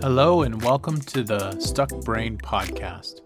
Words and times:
Hello, 0.00 0.42
and 0.42 0.62
welcome 0.62 1.00
to 1.00 1.24
the 1.24 1.58
Stuck 1.58 1.90
Brain 2.04 2.38
Podcast. 2.38 3.20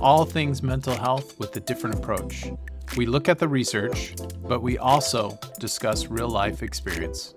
All 0.00 0.24
things 0.24 0.60
mental 0.60 0.96
health 0.96 1.38
with 1.38 1.54
a 1.54 1.60
different 1.60 1.94
approach. 1.94 2.50
We 2.96 3.06
look 3.06 3.28
at 3.28 3.38
the 3.38 3.46
research, 3.46 4.16
but 4.42 4.60
we 4.60 4.76
also 4.76 5.38
discuss 5.60 6.08
real 6.08 6.28
life 6.28 6.64
experience. 6.64 7.36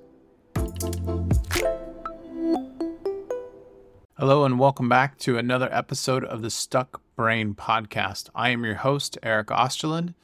Hello, 4.18 4.44
and 4.44 4.58
welcome 4.58 4.90
back 4.90 5.20
to 5.20 5.38
another 5.38 5.70
episode 5.72 6.24
of 6.24 6.42
the 6.42 6.50
Stuck 6.50 7.00
Brain 7.16 7.54
Podcast. 7.54 8.30
I 8.34 8.50
am 8.50 8.66
your 8.66 8.76
host, 8.76 9.20
Eric 9.22 9.50
Osterlund, 9.50 10.16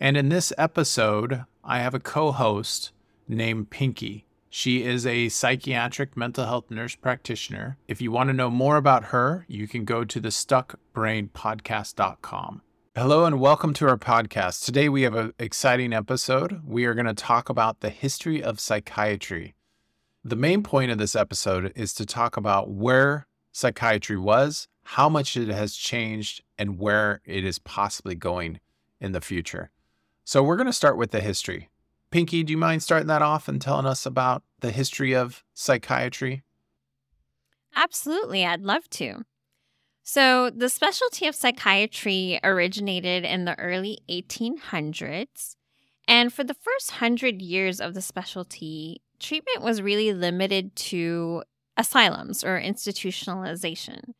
and 0.00 0.16
in 0.16 0.30
this 0.30 0.50
episode, 0.56 1.44
I 1.62 1.80
have 1.80 1.92
a 1.92 2.00
co 2.00 2.32
host 2.32 2.90
named 3.28 3.68
Pinky. 3.68 4.24
She 4.56 4.84
is 4.84 5.04
a 5.04 5.30
psychiatric 5.30 6.16
mental 6.16 6.46
health 6.46 6.70
nurse 6.70 6.94
practitioner. 6.94 7.76
If 7.88 8.00
you 8.00 8.12
want 8.12 8.28
to 8.28 8.32
know 8.32 8.50
more 8.50 8.76
about 8.76 9.06
her, 9.06 9.44
you 9.48 9.66
can 9.66 9.84
go 9.84 10.04
to 10.04 10.20
the 10.20 10.28
stuckbrainpodcast.com. 10.28 12.62
Hello 12.94 13.24
and 13.24 13.40
welcome 13.40 13.74
to 13.74 13.88
our 13.88 13.98
podcast. 13.98 14.64
Today 14.64 14.88
we 14.88 15.02
have 15.02 15.16
an 15.16 15.34
exciting 15.40 15.92
episode. 15.92 16.62
We 16.64 16.84
are 16.84 16.94
going 16.94 17.06
to 17.06 17.14
talk 17.14 17.48
about 17.48 17.80
the 17.80 17.90
history 17.90 18.44
of 18.44 18.60
psychiatry. 18.60 19.56
The 20.22 20.36
main 20.36 20.62
point 20.62 20.92
of 20.92 20.98
this 20.98 21.16
episode 21.16 21.72
is 21.74 21.92
to 21.94 22.06
talk 22.06 22.36
about 22.36 22.70
where 22.70 23.26
psychiatry 23.50 24.16
was, 24.16 24.68
how 24.84 25.08
much 25.08 25.36
it 25.36 25.48
has 25.48 25.74
changed, 25.74 26.44
and 26.56 26.78
where 26.78 27.20
it 27.24 27.44
is 27.44 27.58
possibly 27.58 28.14
going 28.14 28.60
in 29.00 29.10
the 29.10 29.20
future. 29.20 29.72
So 30.22 30.44
we're 30.44 30.54
going 30.54 30.68
to 30.68 30.72
start 30.72 30.96
with 30.96 31.10
the 31.10 31.20
history. 31.20 31.70
Pinky, 32.14 32.44
do 32.44 32.52
you 32.52 32.56
mind 32.56 32.80
starting 32.80 33.08
that 33.08 33.22
off 33.22 33.48
and 33.48 33.60
telling 33.60 33.86
us 33.86 34.06
about 34.06 34.44
the 34.60 34.70
history 34.70 35.16
of 35.16 35.42
psychiatry? 35.52 36.44
Absolutely, 37.74 38.46
I'd 38.46 38.62
love 38.62 38.88
to. 38.90 39.24
So, 40.04 40.48
the 40.48 40.68
specialty 40.68 41.26
of 41.26 41.34
psychiatry 41.34 42.38
originated 42.44 43.24
in 43.24 43.46
the 43.46 43.58
early 43.58 43.98
1800s. 44.08 45.56
And 46.06 46.32
for 46.32 46.44
the 46.44 46.54
first 46.54 46.92
hundred 46.92 47.42
years 47.42 47.80
of 47.80 47.94
the 47.94 48.00
specialty, 48.00 49.02
treatment 49.18 49.62
was 49.62 49.82
really 49.82 50.12
limited 50.12 50.76
to 50.76 51.42
asylums 51.76 52.44
or 52.44 52.60
institutionalization. 52.60 54.12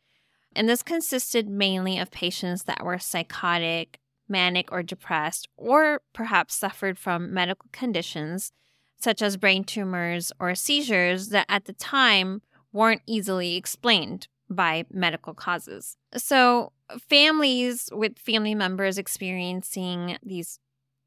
And 0.57 0.69
this 0.69 0.83
consisted 0.83 1.49
mainly 1.49 2.01
of 2.01 2.11
patients 2.11 2.65
that 2.65 2.85
were 2.85 2.99
psychotic, 2.99 4.01
manic 4.29 4.71
or 4.73 4.83
depressed, 4.83 5.49
or 5.57 6.01
perhaps 6.13 6.55
suffered 6.55 6.99
from 6.99 7.33
medical 7.33 7.69
conditions 7.73 8.53
such 8.99 9.21
as 9.21 9.37
brain 9.37 9.65
tumors 9.65 10.33
or 10.41 10.55
seizures 10.55 11.29
that 11.29 11.47
at 11.49 11.67
the 11.67 11.75
time 11.75 12.41
weren't 12.73 13.03
easily 13.07 13.57
explained 13.57 14.29
by 14.49 14.85
medical 14.91 15.35
causes. 15.35 15.97
So, 16.17 16.73
families 17.09 17.89
with 17.93 18.19
family 18.19 18.55
members 18.55 18.99
experiencing 18.99 20.19
these 20.23 20.59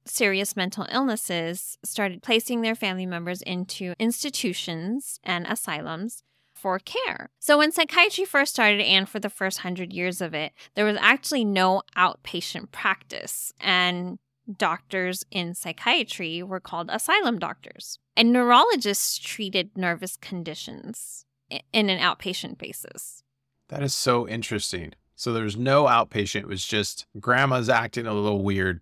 serious 0.06 0.56
mental 0.56 0.86
illnesses 0.92 1.78
started 1.84 2.24
placing 2.24 2.62
their 2.62 2.76
family 2.76 3.06
members 3.06 3.42
into 3.42 3.94
institutions 4.00 5.20
and 5.24 5.46
asylums 5.48 6.24
for 6.58 6.80
care. 6.80 7.30
So, 7.40 7.58
when 7.58 7.72
psychiatry 7.72 8.26
first 8.26 8.54
started, 8.54 8.82
and 8.82 9.08
for 9.08 9.20
the 9.20 9.30
first 9.30 9.60
hundred 9.60 9.94
years 9.94 10.22
of 10.22 10.34
it, 10.34 10.54
there 10.76 10.86
was 10.86 10.98
actually 11.00 11.46
no 11.46 11.84
outpatient 11.96 12.72
practice, 12.72 13.54
and 13.60 14.20
doctors 14.58 15.24
in 15.30 15.54
psychiatry 15.54 16.42
were 16.42 16.60
called 16.60 16.90
asylum 16.90 17.38
doctors. 17.40 18.00
And 18.16 18.32
neurologists 18.32 19.18
treated 19.18 19.78
nervous 19.78 20.18
conditions 20.18 21.26
in 21.72 21.90
an 21.90 22.00
outpatient 22.00 22.58
basis. 22.58 23.24
That 23.70 23.84
is 23.84 23.94
so 23.94 24.28
interesting. 24.28 24.94
So, 25.16 25.34
there 25.34 25.44
was 25.44 25.58
no 25.58 25.86
outpatient, 25.86 26.42
it 26.42 26.48
was 26.48 26.66
just 26.66 27.06
grandma's 27.20 27.70
acting 27.70 28.08
a 28.08 28.14
little 28.14 28.44
weird. 28.44 28.82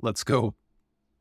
Let's 0.00 0.24
go 0.24 0.54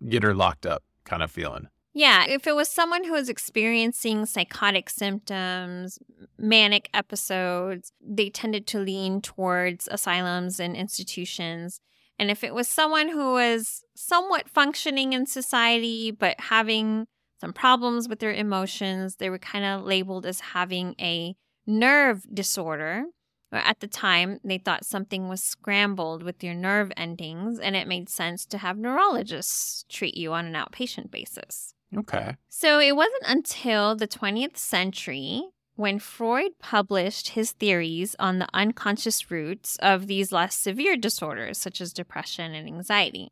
get 0.08 0.24
her 0.24 0.36
locked 0.36 0.66
up 0.66 0.84
kind 1.04 1.24
of 1.24 1.32
feeling. 1.32 1.70
Yeah, 1.98 2.26
if 2.28 2.46
it 2.46 2.56
was 2.56 2.70
someone 2.70 3.06
who 3.06 3.14
was 3.14 3.28
experiencing 3.28 4.28
psychotic 4.28 4.88
symptoms, 4.88 5.98
manic 6.38 6.92
episodes, 6.94 7.92
they 8.00 8.30
tended 8.30 8.68
to 8.68 8.78
lean 8.78 9.20
towards 9.20 9.88
asylums 9.90 10.60
and 10.60 10.76
institutions. 10.76 11.82
And 12.20 12.30
if 12.30 12.44
it 12.44 12.54
was 12.54 12.68
someone 12.68 13.10
who 13.10 13.32
was 13.32 13.82
somewhat 13.96 14.48
functioning 14.48 15.14
in 15.14 15.26
society, 15.26 16.12
but 16.12 16.40
having 16.40 17.08
some 17.42 17.52
problems 17.52 18.08
with 18.08 18.20
their 18.20 18.32
emotions, 18.32 19.16
they 19.16 19.32
were 19.32 19.40
kind 19.40 19.66
of 19.66 19.84
labeled 19.84 20.28
as 20.28 20.40
having 20.40 20.94
a 21.02 21.36
nerve 21.66 22.28
disorder. 22.32 23.06
At 23.52 23.80
the 23.80 23.88
time, 23.88 24.40
they 24.44 24.60
thought 24.60 24.86
something 24.86 25.30
was 25.30 25.42
scrambled 25.42 26.22
with 26.22 26.44
your 26.44 26.54
nerve 26.54 26.92
endings, 26.96 27.58
and 27.58 27.76
it 27.76 27.88
made 27.88 28.08
sense 28.08 28.46
to 28.46 28.60
have 28.60 28.78
neurologists 28.78 29.84
treat 29.90 30.16
you 30.16 30.34
on 30.34 30.46
an 30.46 30.54
outpatient 30.54 31.10
basis. 31.10 31.74
Okay. 31.96 32.36
So 32.50 32.80
it 32.80 32.96
wasn't 32.96 33.24
until 33.26 33.96
the 33.96 34.08
20th 34.08 34.58
century 34.58 35.44
when 35.76 36.00
Freud 36.00 36.54
published 36.60 37.30
his 37.30 37.52
theories 37.52 38.16
on 38.20 38.40
the 38.40 38.48
unconscious 38.54 39.30
roots 39.30 39.78
of 39.82 40.08
these 40.08 40.32
less 40.32 40.56
severe 40.56 40.98
disorders, 40.98 41.58
such 41.58 41.80
as 41.80 41.94
depression 41.94 42.54
and 42.54 42.68
anxiety. 42.68 43.30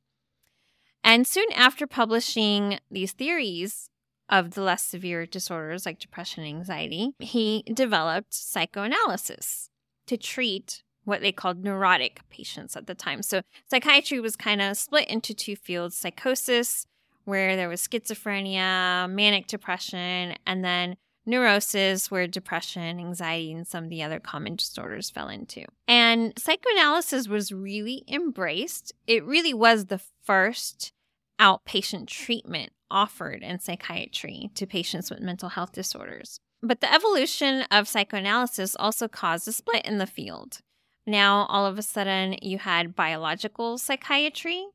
And 1.03 1.27
soon 1.27 1.51
after 1.53 1.87
publishing 1.87 2.79
these 2.89 3.11
theories 3.13 3.89
of 4.29 4.51
the 4.51 4.61
less 4.61 4.83
severe 4.83 5.25
disorders 5.25 5.85
like 5.85 5.99
depression 5.99 6.43
and 6.43 6.57
anxiety, 6.57 7.11
he 7.19 7.63
developed 7.73 8.33
psychoanalysis 8.33 9.69
to 10.07 10.17
treat 10.17 10.83
what 11.03 11.21
they 11.21 11.31
called 11.31 11.63
neurotic 11.63 12.21
patients 12.29 12.75
at 12.75 12.87
the 12.87 12.95
time. 12.95 13.21
So 13.21 13.41
psychiatry 13.69 14.19
was 14.19 14.35
kind 14.35 14.61
of 14.61 14.77
split 14.77 15.07
into 15.07 15.33
two 15.33 15.55
fields 15.55 15.97
psychosis 15.97 16.85
where 17.25 17.55
there 17.55 17.69
was 17.69 17.85
schizophrenia, 17.85 19.11
manic 19.11 19.47
depression, 19.47 20.35
and 20.45 20.63
then 20.63 20.95
neurosis, 21.25 22.09
where 22.11 22.27
depression, 22.27 22.99
anxiety, 22.99 23.51
and 23.51 23.67
some 23.67 23.85
of 23.85 23.89
the 23.89 24.03
other 24.03 24.19
common 24.19 24.55
disorders 24.55 25.09
fell 25.09 25.27
into. 25.27 25.65
And 25.87 26.33
psychoanalysis 26.37 27.27
was 27.27 27.51
really 27.51 28.03
embraced. 28.07 28.93
It 29.07 29.25
really 29.25 29.53
was 29.53 29.85
the 29.85 30.01
first 30.23 30.93
outpatient 31.39 32.07
treatment 32.07 32.71
offered 32.89 33.41
in 33.41 33.59
psychiatry 33.59 34.51
to 34.55 34.67
patients 34.67 35.09
with 35.09 35.19
mental 35.19 35.49
health 35.49 35.71
disorders. 35.71 36.39
But 36.61 36.81
the 36.81 36.93
evolution 36.93 37.63
of 37.71 37.87
psychoanalysis 37.87 38.75
also 38.75 39.07
caused 39.07 39.47
a 39.47 39.51
split 39.51 39.85
in 39.85 39.97
the 39.97 40.07
field. 40.07 40.59
Now, 41.05 41.45
all 41.49 41.65
of 41.65 41.77
a 41.77 41.83
sudden, 41.83 42.37
you 42.41 42.57
had 42.57 42.95
biological 42.95 43.77
psychiatry 43.77 44.65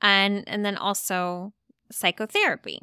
and, 0.00 0.44
and 0.48 0.64
then 0.64 0.76
also 0.76 1.52
psychotherapy. 1.90 2.80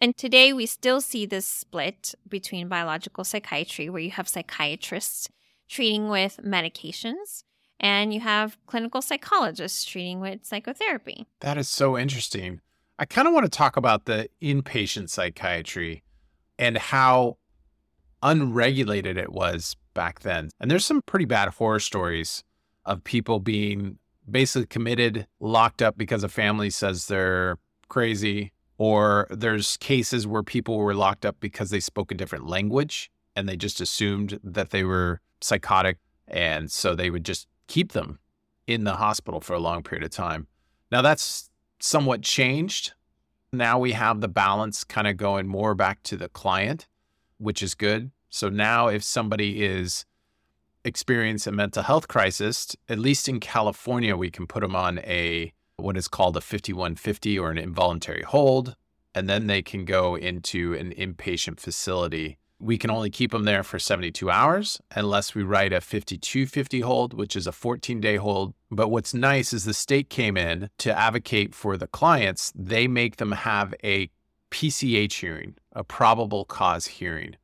And 0.00 0.16
today 0.16 0.52
we 0.52 0.66
still 0.66 1.00
see 1.00 1.26
this 1.26 1.46
split 1.46 2.14
between 2.28 2.68
biological 2.68 3.24
psychiatry, 3.24 3.90
where 3.90 4.00
you 4.00 4.10
have 4.12 4.28
psychiatrists 4.28 5.28
treating 5.68 6.08
with 6.08 6.40
medications, 6.42 7.44
and 7.78 8.12
you 8.12 8.20
have 8.20 8.58
clinical 8.66 9.02
psychologists 9.02 9.84
treating 9.84 10.20
with 10.20 10.44
psychotherapy. 10.44 11.26
That 11.40 11.58
is 11.58 11.68
so 11.68 11.98
interesting. 11.98 12.60
I 12.98 13.04
kind 13.04 13.28
of 13.28 13.34
want 13.34 13.44
to 13.44 13.50
talk 13.50 13.76
about 13.76 14.04
the 14.04 14.28
inpatient 14.42 15.10
psychiatry 15.10 16.02
and 16.58 16.76
how 16.76 17.38
unregulated 18.22 19.16
it 19.16 19.32
was 19.32 19.76
back 19.94 20.20
then. 20.20 20.50
And 20.60 20.70
there's 20.70 20.84
some 20.84 21.02
pretty 21.02 21.24
bad 21.24 21.48
horror 21.48 21.80
stories 21.80 22.44
of 22.84 23.02
people 23.04 23.40
being 23.40 23.98
basically 24.30 24.66
committed, 24.66 25.26
locked 25.40 25.82
up 25.82 25.96
because 25.96 26.22
a 26.22 26.28
family 26.28 26.70
says 26.70 27.06
they're 27.06 27.56
crazy, 27.90 28.52
or 28.78 29.26
there's 29.28 29.76
cases 29.76 30.26
where 30.26 30.42
people 30.42 30.78
were 30.78 30.94
locked 30.94 31.26
up 31.26 31.36
because 31.40 31.68
they 31.68 31.80
spoke 31.80 32.10
a 32.10 32.14
different 32.14 32.46
language 32.46 33.10
and 33.36 33.46
they 33.46 33.56
just 33.56 33.80
assumed 33.82 34.40
that 34.42 34.70
they 34.70 34.84
were 34.84 35.20
psychotic. 35.42 35.98
And 36.26 36.70
so 36.70 36.94
they 36.94 37.10
would 37.10 37.24
just 37.24 37.46
keep 37.66 37.92
them 37.92 38.18
in 38.66 38.84
the 38.84 38.94
hospital 38.94 39.40
for 39.40 39.52
a 39.52 39.58
long 39.58 39.82
period 39.82 40.04
of 40.04 40.10
time. 40.10 40.46
Now 40.90 41.02
that's 41.02 41.50
somewhat 41.78 42.22
changed. 42.22 42.94
Now 43.52 43.78
we 43.78 43.92
have 43.92 44.20
the 44.20 44.28
balance 44.28 44.84
kind 44.84 45.06
of 45.06 45.18
going 45.18 45.46
more 45.46 45.74
back 45.74 46.02
to 46.04 46.16
the 46.16 46.28
client, 46.28 46.86
which 47.38 47.62
is 47.62 47.74
good. 47.74 48.10
So 48.30 48.48
now 48.48 48.86
if 48.88 49.02
somebody 49.02 49.62
is 49.62 50.06
experiencing 50.84 51.52
a 51.52 51.56
mental 51.56 51.82
health 51.82 52.08
crisis, 52.08 52.74
at 52.88 52.98
least 52.98 53.28
in 53.28 53.40
California, 53.40 54.16
we 54.16 54.30
can 54.30 54.46
put 54.46 54.62
them 54.62 54.74
on 54.74 55.00
a 55.00 55.52
what 55.82 55.96
is 55.96 56.08
called 56.08 56.36
a 56.36 56.40
5150 56.40 57.38
or 57.38 57.50
an 57.50 57.58
involuntary 57.58 58.22
hold, 58.22 58.76
and 59.14 59.28
then 59.28 59.46
they 59.46 59.62
can 59.62 59.84
go 59.84 60.14
into 60.14 60.74
an 60.74 60.92
inpatient 60.94 61.60
facility. 61.60 62.38
We 62.58 62.76
can 62.76 62.90
only 62.90 63.10
keep 63.10 63.32
them 63.32 63.44
there 63.44 63.62
for 63.62 63.78
72 63.78 64.30
hours 64.30 64.80
unless 64.94 65.34
we 65.34 65.42
write 65.42 65.72
a 65.72 65.80
5250 65.80 66.80
hold, 66.80 67.14
which 67.14 67.34
is 67.34 67.46
a 67.46 67.52
14 67.52 68.00
day 68.00 68.16
hold. 68.16 68.54
But 68.70 68.88
what's 68.88 69.14
nice 69.14 69.52
is 69.52 69.64
the 69.64 69.74
state 69.74 70.10
came 70.10 70.36
in 70.36 70.68
to 70.78 70.96
advocate 70.96 71.54
for 71.54 71.76
the 71.76 71.86
clients. 71.86 72.52
They 72.54 72.86
make 72.86 73.16
them 73.16 73.32
have 73.32 73.74
a 73.82 74.10
PCH 74.50 75.12
hearing, 75.20 75.54
a 75.72 75.84
probable 75.84 76.44
cause 76.44 76.86
hearing. 76.86 77.36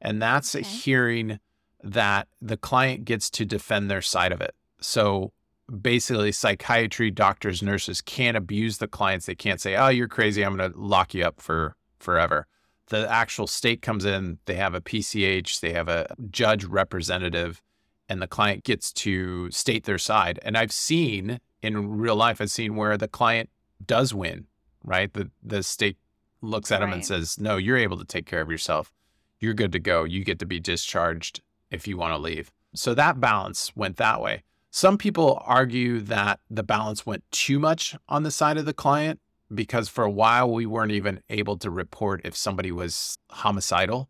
And 0.00 0.20
that's 0.20 0.54
okay. 0.54 0.64
a 0.64 0.68
hearing 0.68 1.38
that 1.82 2.28
the 2.40 2.56
client 2.56 3.04
gets 3.04 3.30
to 3.30 3.44
defend 3.44 3.90
their 3.90 4.02
side 4.02 4.32
of 4.32 4.40
it. 4.40 4.54
So 4.80 5.32
basically, 5.80 6.32
psychiatry 6.32 7.10
doctors, 7.10 7.62
nurses 7.62 8.00
can't 8.00 8.36
abuse 8.36 8.78
the 8.78 8.88
clients. 8.88 9.26
They 9.26 9.34
can't 9.34 9.60
say, 9.60 9.76
oh, 9.76 9.88
you're 9.88 10.08
crazy. 10.08 10.44
I'm 10.44 10.56
going 10.56 10.72
to 10.72 10.78
lock 10.78 11.14
you 11.14 11.24
up 11.24 11.40
for 11.40 11.76
forever. 11.98 12.46
The 12.88 13.10
actual 13.10 13.46
state 13.46 13.80
comes 13.80 14.04
in, 14.04 14.38
they 14.44 14.54
have 14.56 14.74
a 14.74 14.80
PCH, 14.80 15.60
they 15.60 15.72
have 15.72 15.88
a 15.88 16.14
judge 16.30 16.64
representative, 16.64 17.62
and 18.08 18.20
the 18.20 18.26
client 18.26 18.64
gets 18.64 18.92
to 18.92 19.50
state 19.50 19.84
their 19.84 19.98
side. 19.98 20.38
And 20.42 20.58
I've 20.58 20.72
seen 20.72 21.40
in 21.62 21.96
real 21.98 22.16
life, 22.16 22.40
I've 22.40 22.50
seen 22.50 22.76
where 22.76 22.98
the 22.98 23.08
client 23.08 23.48
does 23.86 24.12
win, 24.12 24.46
right? 24.84 25.12
The, 25.12 25.30
the 25.42 25.62
state 25.62 25.96
looks 26.42 26.70
at 26.70 26.80
right. 26.80 26.86
them 26.86 26.92
and 26.92 27.06
says, 27.06 27.38
no, 27.38 27.56
you're 27.56 27.78
able 27.78 27.96
to 27.98 28.04
take 28.04 28.26
care 28.26 28.40
of 28.40 28.50
yourself. 28.50 28.92
You're 29.38 29.54
good 29.54 29.72
to 29.72 29.78
go. 29.78 30.04
You 30.04 30.24
get 30.24 30.38
to 30.40 30.46
be 30.46 30.60
discharged 30.60 31.40
if 31.70 31.86
you 31.88 31.96
want 31.96 32.12
to 32.12 32.18
leave. 32.18 32.50
So 32.74 32.94
that 32.94 33.20
balance 33.20 33.72
went 33.76 33.96
that 33.96 34.20
way. 34.20 34.42
Some 34.74 34.96
people 34.96 35.42
argue 35.44 36.00
that 36.00 36.40
the 36.48 36.62
balance 36.62 37.04
went 37.04 37.30
too 37.30 37.58
much 37.58 37.94
on 38.08 38.22
the 38.22 38.30
side 38.30 38.56
of 38.56 38.64
the 38.64 38.72
client 38.72 39.20
because 39.54 39.90
for 39.90 40.02
a 40.02 40.10
while 40.10 40.50
we 40.50 40.64
weren't 40.64 40.92
even 40.92 41.20
able 41.28 41.58
to 41.58 41.70
report 41.70 42.22
if 42.24 42.34
somebody 42.34 42.72
was 42.72 43.18
homicidal. 43.30 44.08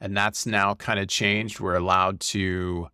And 0.00 0.16
that's 0.16 0.46
now 0.46 0.74
kind 0.74 0.98
of 0.98 1.08
changed. 1.08 1.60
We're 1.60 1.74
allowed 1.74 2.20
to 2.20 2.88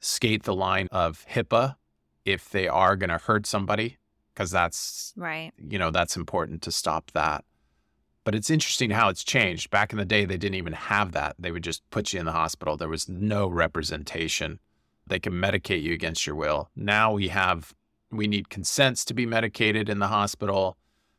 skate 0.00 0.44
the 0.44 0.54
line 0.54 0.88
of 0.90 1.26
HIPAA 1.30 1.76
if 2.24 2.48
they 2.48 2.66
are 2.66 2.96
going 2.96 3.10
to 3.10 3.18
hurt 3.18 3.46
somebody 3.46 3.98
because 4.32 4.50
that's 4.50 5.12
right. 5.16 5.52
You 5.58 5.78
know, 5.78 5.90
that's 5.90 6.16
important 6.16 6.62
to 6.62 6.72
stop 6.72 7.10
that. 7.10 7.44
But 8.24 8.34
it's 8.34 8.48
interesting 8.48 8.88
how 8.88 9.10
it's 9.10 9.22
changed. 9.22 9.68
Back 9.68 9.92
in 9.92 9.98
the 9.98 10.06
day, 10.06 10.24
they 10.24 10.38
didn't 10.38 10.54
even 10.54 10.72
have 10.72 11.12
that. 11.12 11.36
They 11.38 11.52
would 11.52 11.62
just 11.62 11.82
put 11.90 12.14
you 12.14 12.20
in 12.20 12.24
the 12.24 12.32
hospital. 12.32 12.78
There 12.78 12.88
was 12.88 13.06
no 13.06 13.48
representation. 13.48 14.60
They 15.06 15.18
can 15.18 15.32
medicate 15.32 15.82
you 15.82 15.92
against 15.92 16.26
your 16.26 16.36
will. 16.36 16.70
Now 16.74 17.12
we 17.12 17.28
have, 17.28 17.74
we 18.10 18.26
need 18.26 18.48
consents 18.48 19.04
to 19.06 19.14
be 19.14 19.26
medicated 19.26 19.88
in 19.88 19.98
the 19.98 20.08
hospital. 20.08 20.76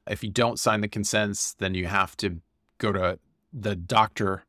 If 0.08 0.24
you 0.24 0.32
don't 0.32 0.60
sign 0.60 0.82
the 0.82 0.88
consents, 0.88 1.54
then 1.60 1.74
you 1.74 1.86
have 1.88 2.18
to 2.18 2.42
go 2.78 2.92
to 2.92 3.20
the 3.54 3.76
doctor 3.76 4.44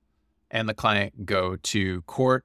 and 0.50 0.68
the 0.68 0.74
client 0.74 1.26
go 1.26 1.56
to 1.56 2.02
court 2.02 2.44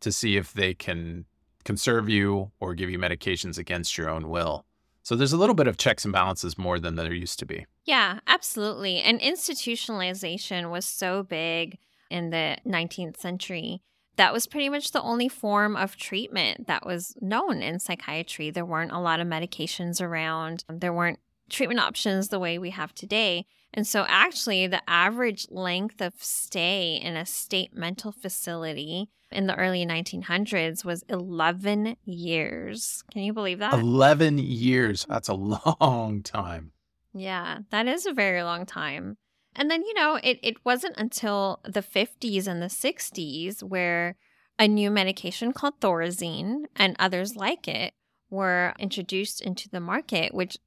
to 0.00 0.12
see 0.12 0.36
if 0.36 0.52
they 0.52 0.74
can 0.74 1.24
conserve 1.64 2.08
you 2.08 2.50
or 2.60 2.74
give 2.74 2.90
you 2.90 2.98
medications 2.98 3.58
against 3.58 3.98
your 3.98 4.08
own 4.08 4.28
will. 4.28 4.64
So 5.02 5.16
there's 5.16 5.32
a 5.32 5.38
little 5.38 5.54
bit 5.54 5.66
of 5.66 5.76
checks 5.76 6.04
and 6.04 6.12
balances 6.12 6.58
more 6.58 6.78
than 6.78 6.96
there 6.96 7.12
used 7.12 7.38
to 7.38 7.46
be. 7.46 7.66
Yeah, 7.84 8.20
absolutely. 8.26 8.98
And 9.00 9.20
institutionalization 9.20 10.70
was 10.70 10.84
so 10.84 11.22
big 11.22 11.78
in 12.10 12.30
the 12.30 12.58
19th 12.66 13.16
century. 13.16 13.82
That 14.18 14.32
was 14.32 14.48
pretty 14.48 14.68
much 14.68 14.90
the 14.90 15.00
only 15.00 15.28
form 15.28 15.76
of 15.76 15.96
treatment 15.96 16.66
that 16.66 16.84
was 16.84 17.14
known 17.20 17.62
in 17.62 17.78
psychiatry. 17.78 18.50
There 18.50 18.66
weren't 18.66 18.90
a 18.90 18.98
lot 18.98 19.20
of 19.20 19.28
medications 19.28 20.02
around. 20.02 20.64
There 20.68 20.92
weren't 20.92 21.20
treatment 21.48 21.80
options 21.80 22.28
the 22.28 22.40
way 22.40 22.58
we 22.58 22.70
have 22.70 22.92
today. 22.94 23.46
And 23.72 23.86
so, 23.86 24.04
actually, 24.08 24.66
the 24.66 24.82
average 24.90 25.46
length 25.50 26.00
of 26.00 26.14
stay 26.18 26.96
in 26.96 27.16
a 27.16 27.24
state 27.24 27.74
mental 27.74 28.10
facility 28.10 29.08
in 29.30 29.46
the 29.46 29.54
early 29.54 29.86
1900s 29.86 30.84
was 30.84 31.04
11 31.08 31.96
years. 32.04 33.04
Can 33.12 33.22
you 33.22 33.32
believe 33.32 33.60
that? 33.60 33.74
11 33.74 34.38
years. 34.38 35.06
That's 35.08 35.28
a 35.28 35.34
long 35.80 36.22
time. 36.22 36.72
Yeah, 37.14 37.58
that 37.70 37.86
is 37.86 38.04
a 38.06 38.12
very 38.12 38.42
long 38.42 38.66
time. 38.66 39.16
And 39.58 39.68
then, 39.68 39.82
you 39.82 39.92
know, 39.92 40.20
it, 40.22 40.38
it 40.40 40.64
wasn't 40.64 40.96
until 40.96 41.58
the 41.64 41.82
50s 41.82 42.46
and 42.46 42.62
the 42.62 42.66
60s 42.66 43.60
where 43.60 44.14
a 44.56 44.68
new 44.68 44.88
medication 44.88 45.52
called 45.52 45.80
Thorazine 45.80 46.66
and 46.76 46.94
others 47.00 47.34
like 47.34 47.66
it 47.66 47.92
were 48.30 48.72
introduced 48.78 49.40
into 49.40 49.68
the 49.68 49.80
market, 49.80 50.32
which 50.32 50.58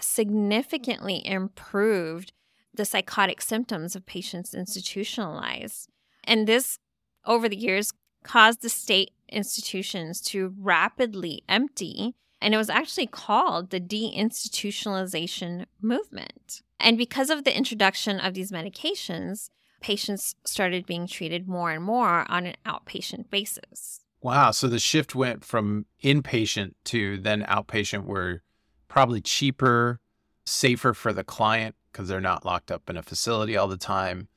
significantly 0.00 1.20
improved 1.26 2.32
the 2.72 2.84
psychotic 2.84 3.42
symptoms 3.42 3.96
of 3.96 4.06
patients 4.06 4.54
institutionalized. 4.54 5.88
And 6.22 6.46
this, 6.46 6.78
over 7.26 7.48
the 7.48 7.56
years, 7.56 7.92
caused 8.22 8.62
the 8.62 8.68
state 8.68 9.10
institutions 9.28 10.20
to 10.20 10.54
rapidly 10.56 11.42
empty. 11.48 12.14
And 12.40 12.54
it 12.54 12.58
was 12.58 12.70
actually 12.70 13.08
called 13.08 13.70
the 13.70 13.80
deinstitutionalization 13.80 15.66
movement. 15.82 16.62
And 16.80 16.96
because 16.96 17.30
of 17.30 17.44
the 17.44 17.56
introduction 17.56 18.20
of 18.20 18.34
these 18.34 18.52
medications, 18.52 19.50
patients 19.80 20.34
started 20.44 20.86
being 20.86 21.06
treated 21.06 21.48
more 21.48 21.70
and 21.70 21.82
more 21.82 22.24
on 22.30 22.46
an 22.46 22.54
outpatient 22.66 23.30
basis. 23.30 24.00
Wow. 24.20 24.50
So 24.50 24.68
the 24.68 24.78
shift 24.78 25.14
went 25.14 25.44
from 25.44 25.86
inpatient 26.02 26.74
to 26.84 27.18
then 27.18 27.42
outpatient, 27.44 28.04
where 28.04 28.42
probably 28.88 29.20
cheaper, 29.20 30.00
safer 30.44 30.94
for 30.94 31.12
the 31.12 31.24
client 31.24 31.76
because 31.92 32.08
they're 32.08 32.20
not 32.20 32.44
locked 32.44 32.70
up 32.70 32.88
in 32.90 32.96
a 32.96 33.02
facility 33.02 33.56
all 33.56 33.68
the 33.68 33.76
time. 33.76 34.28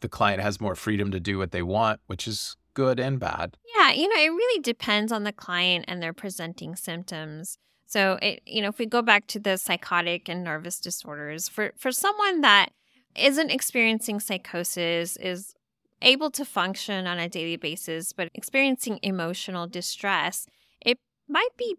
The 0.00 0.08
client 0.08 0.40
has 0.40 0.60
more 0.60 0.74
freedom 0.74 1.10
to 1.10 1.20
do 1.20 1.38
what 1.38 1.52
they 1.52 1.62
want, 1.62 2.00
which 2.06 2.28
is 2.28 2.56
good 2.74 3.00
and 3.00 3.18
bad. 3.18 3.56
Yeah, 3.76 3.92
you 3.92 4.08
know, 4.08 4.20
it 4.20 4.28
really 4.28 4.62
depends 4.62 5.10
on 5.10 5.24
the 5.24 5.32
client 5.32 5.84
and 5.88 6.02
their 6.02 6.12
presenting 6.12 6.76
symptoms. 6.76 7.58
So, 7.88 8.18
it 8.20 8.42
you 8.46 8.60
know, 8.60 8.68
if 8.68 8.78
we 8.78 8.86
go 8.86 9.00
back 9.00 9.26
to 9.28 9.40
the 9.40 9.56
psychotic 9.56 10.28
and 10.28 10.44
nervous 10.44 10.78
disorders, 10.78 11.48
for 11.48 11.72
for 11.76 11.90
someone 11.90 12.42
that 12.42 12.68
isn't 13.16 13.50
experiencing 13.50 14.20
psychosis 14.20 15.16
is 15.16 15.54
able 16.02 16.30
to 16.30 16.44
function 16.44 17.06
on 17.06 17.18
a 17.18 17.28
daily 17.28 17.56
basis 17.56 18.12
but 18.12 18.28
experiencing 18.34 19.00
emotional 19.02 19.66
distress, 19.66 20.46
it 20.84 20.98
might 21.28 21.56
be 21.56 21.76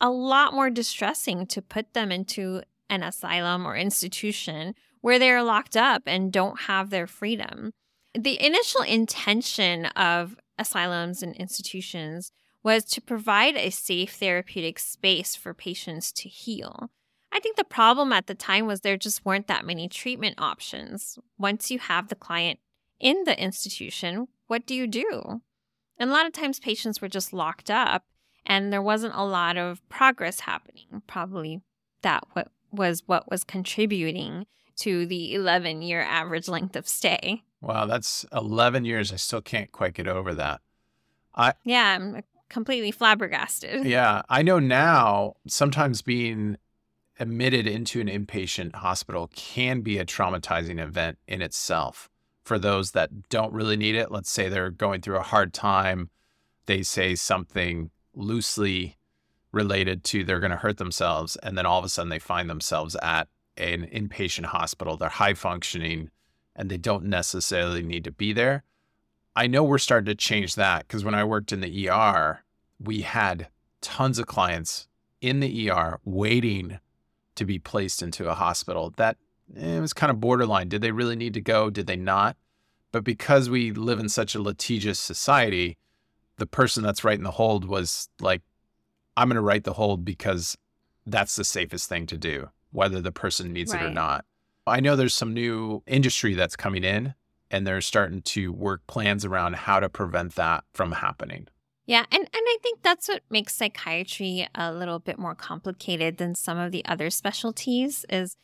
a 0.00 0.08
lot 0.08 0.54
more 0.54 0.70
distressing 0.70 1.44
to 1.46 1.60
put 1.60 1.92
them 1.92 2.12
into 2.12 2.62
an 2.88 3.02
asylum 3.02 3.66
or 3.66 3.76
institution 3.76 4.74
where 5.00 5.18
they're 5.18 5.42
locked 5.42 5.76
up 5.76 6.02
and 6.06 6.32
don't 6.32 6.62
have 6.62 6.90
their 6.90 7.08
freedom. 7.08 7.72
The 8.16 8.40
initial 8.40 8.82
intention 8.82 9.86
of 9.86 10.36
asylums 10.56 11.22
and 11.22 11.34
institutions 11.36 12.30
was 12.62 12.84
to 12.84 13.00
provide 13.00 13.56
a 13.56 13.70
safe 13.70 14.14
therapeutic 14.14 14.78
space 14.78 15.34
for 15.34 15.54
patients 15.54 16.12
to 16.12 16.28
heal. 16.28 16.90
I 17.30 17.40
think 17.40 17.56
the 17.56 17.64
problem 17.64 18.12
at 18.12 18.26
the 18.26 18.34
time 18.34 18.66
was 18.66 18.80
there 18.80 18.96
just 18.96 19.24
weren't 19.24 19.46
that 19.48 19.64
many 19.64 19.88
treatment 19.88 20.36
options. 20.38 21.18
Once 21.38 21.70
you 21.70 21.78
have 21.78 22.08
the 22.08 22.14
client 22.14 22.58
in 22.98 23.24
the 23.24 23.40
institution, 23.40 24.28
what 24.46 24.66
do 24.66 24.74
you 24.74 24.86
do? 24.86 25.42
And 25.98 26.10
a 26.10 26.12
lot 26.12 26.26
of 26.26 26.32
times 26.32 26.58
patients 26.58 27.00
were 27.00 27.08
just 27.08 27.32
locked 27.32 27.70
up 27.70 28.04
and 28.46 28.72
there 28.72 28.82
wasn't 28.82 29.14
a 29.14 29.24
lot 29.24 29.56
of 29.56 29.86
progress 29.88 30.40
happening. 30.40 31.02
Probably 31.06 31.60
that 32.02 32.24
what 32.32 32.50
was 32.70 33.02
what 33.06 33.30
was 33.30 33.44
contributing 33.44 34.46
to 34.76 35.06
the 35.06 35.34
11 35.34 35.82
year 35.82 36.00
average 36.00 36.48
length 36.48 36.76
of 36.76 36.88
stay. 36.88 37.42
Wow, 37.60 37.86
that's 37.86 38.24
11 38.32 38.84
years. 38.84 39.12
I 39.12 39.16
still 39.16 39.40
can't 39.40 39.72
quite 39.72 39.94
get 39.94 40.06
over 40.06 40.34
that. 40.34 40.60
I 41.34 41.54
Yeah, 41.64 41.96
I'm 41.96 42.22
completely 42.48 42.90
flabbergasted. 42.90 43.84
Yeah, 43.88 44.22
I 44.28 44.42
know 44.42 44.58
now 44.58 45.34
sometimes 45.46 46.02
being 46.02 46.56
admitted 47.18 47.66
into 47.66 48.00
an 48.00 48.08
inpatient 48.08 48.76
hospital 48.76 49.30
can 49.34 49.80
be 49.80 49.98
a 49.98 50.04
traumatizing 50.04 50.80
event 50.80 51.18
in 51.26 51.42
itself 51.42 52.08
for 52.44 52.58
those 52.58 52.92
that 52.92 53.28
don't 53.28 53.52
really 53.52 53.76
need 53.76 53.94
it. 53.94 54.10
Let's 54.10 54.30
say 54.30 54.48
they're 54.48 54.70
going 54.70 55.00
through 55.00 55.18
a 55.18 55.22
hard 55.22 55.52
time, 55.52 56.10
they 56.66 56.82
say 56.82 57.14
something 57.14 57.90
loosely 58.14 58.98
related 59.52 60.04
to 60.04 60.24
they're 60.24 60.40
going 60.40 60.50
to 60.50 60.56
hurt 60.56 60.76
themselves 60.76 61.36
and 61.36 61.56
then 61.56 61.64
all 61.64 61.78
of 61.78 61.84
a 61.84 61.88
sudden 61.88 62.10
they 62.10 62.18
find 62.18 62.50
themselves 62.50 62.94
at 63.02 63.28
an 63.56 63.86
inpatient 63.86 64.44
hospital 64.46 64.96
they're 64.96 65.08
high 65.08 65.34
functioning 65.34 66.10
and 66.54 66.70
they 66.70 66.76
don't 66.76 67.04
necessarily 67.04 67.82
need 67.82 68.04
to 68.04 68.12
be 68.12 68.32
there 68.32 68.62
i 69.38 69.46
know 69.46 69.62
we're 69.62 69.78
starting 69.78 70.06
to 70.06 70.14
change 70.14 70.54
that 70.54 70.86
because 70.86 71.04
when 71.04 71.14
i 71.14 71.24
worked 71.24 71.52
in 71.52 71.60
the 71.60 71.88
er 71.88 72.40
we 72.78 73.02
had 73.02 73.48
tons 73.80 74.18
of 74.18 74.26
clients 74.26 74.88
in 75.20 75.40
the 75.40 75.70
er 75.70 75.98
waiting 76.04 76.78
to 77.34 77.44
be 77.44 77.58
placed 77.58 78.02
into 78.02 78.28
a 78.28 78.34
hospital 78.34 78.92
that 78.96 79.16
eh, 79.56 79.76
it 79.76 79.80
was 79.80 79.92
kind 79.92 80.10
of 80.10 80.20
borderline 80.20 80.68
did 80.68 80.82
they 80.82 80.92
really 80.92 81.16
need 81.16 81.34
to 81.34 81.40
go 81.40 81.70
did 81.70 81.86
they 81.86 81.96
not 81.96 82.36
but 82.92 83.04
because 83.04 83.50
we 83.50 83.70
live 83.70 84.00
in 84.00 84.08
such 84.08 84.34
a 84.34 84.42
litigious 84.42 84.98
society 84.98 85.76
the 86.38 86.46
person 86.46 86.82
that's 86.82 87.04
right 87.04 87.18
in 87.18 87.24
the 87.24 87.32
hold 87.32 87.64
was 87.64 88.08
like 88.20 88.42
I'm 89.18 89.28
going 89.28 89.34
to 89.34 89.42
write 89.42 89.64
the 89.64 89.72
hold 89.72 90.04
because 90.04 90.56
that's 91.04 91.34
the 91.34 91.44
safest 91.44 91.88
thing 91.88 92.06
to 92.06 92.16
do, 92.16 92.50
whether 92.70 93.00
the 93.00 93.10
person 93.10 93.52
needs 93.52 93.72
right. 93.72 93.82
it 93.82 93.86
or 93.86 93.90
not. 93.90 94.24
I 94.64 94.78
know 94.78 94.94
there's 94.94 95.14
some 95.14 95.34
new 95.34 95.82
industry 95.88 96.34
that's 96.34 96.54
coming 96.54 96.84
in 96.84 97.14
and 97.50 97.66
they're 97.66 97.80
starting 97.80 98.22
to 98.22 98.52
work 98.52 98.86
plans 98.86 99.24
around 99.24 99.56
how 99.56 99.80
to 99.80 99.88
prevent 99.88 100.34
that 100.34 100.64
from 100.72 100.92
happening. 100.92 101.48
Yeah, 101.86 102.04
and, 102.12 102.20
and 102.20 102.28
I 102.34 102.56
think 102.62 102.82
that's 102.82 103.08
what 103.08 103.22
makes 103.30 103.54
psychiatry 103.54 104.46
a 104.54 104.72
little 104.72 104.98
bit 104.98 105.18
more 105.18 105.34
complicated 105.34 106.18
than 106.18 106.34
some 106.34 106.58
of 106.58 106.70
the 106.70 106.84
other 106.84 107.08
specialties 107.08 108.04
is 108.10 108.36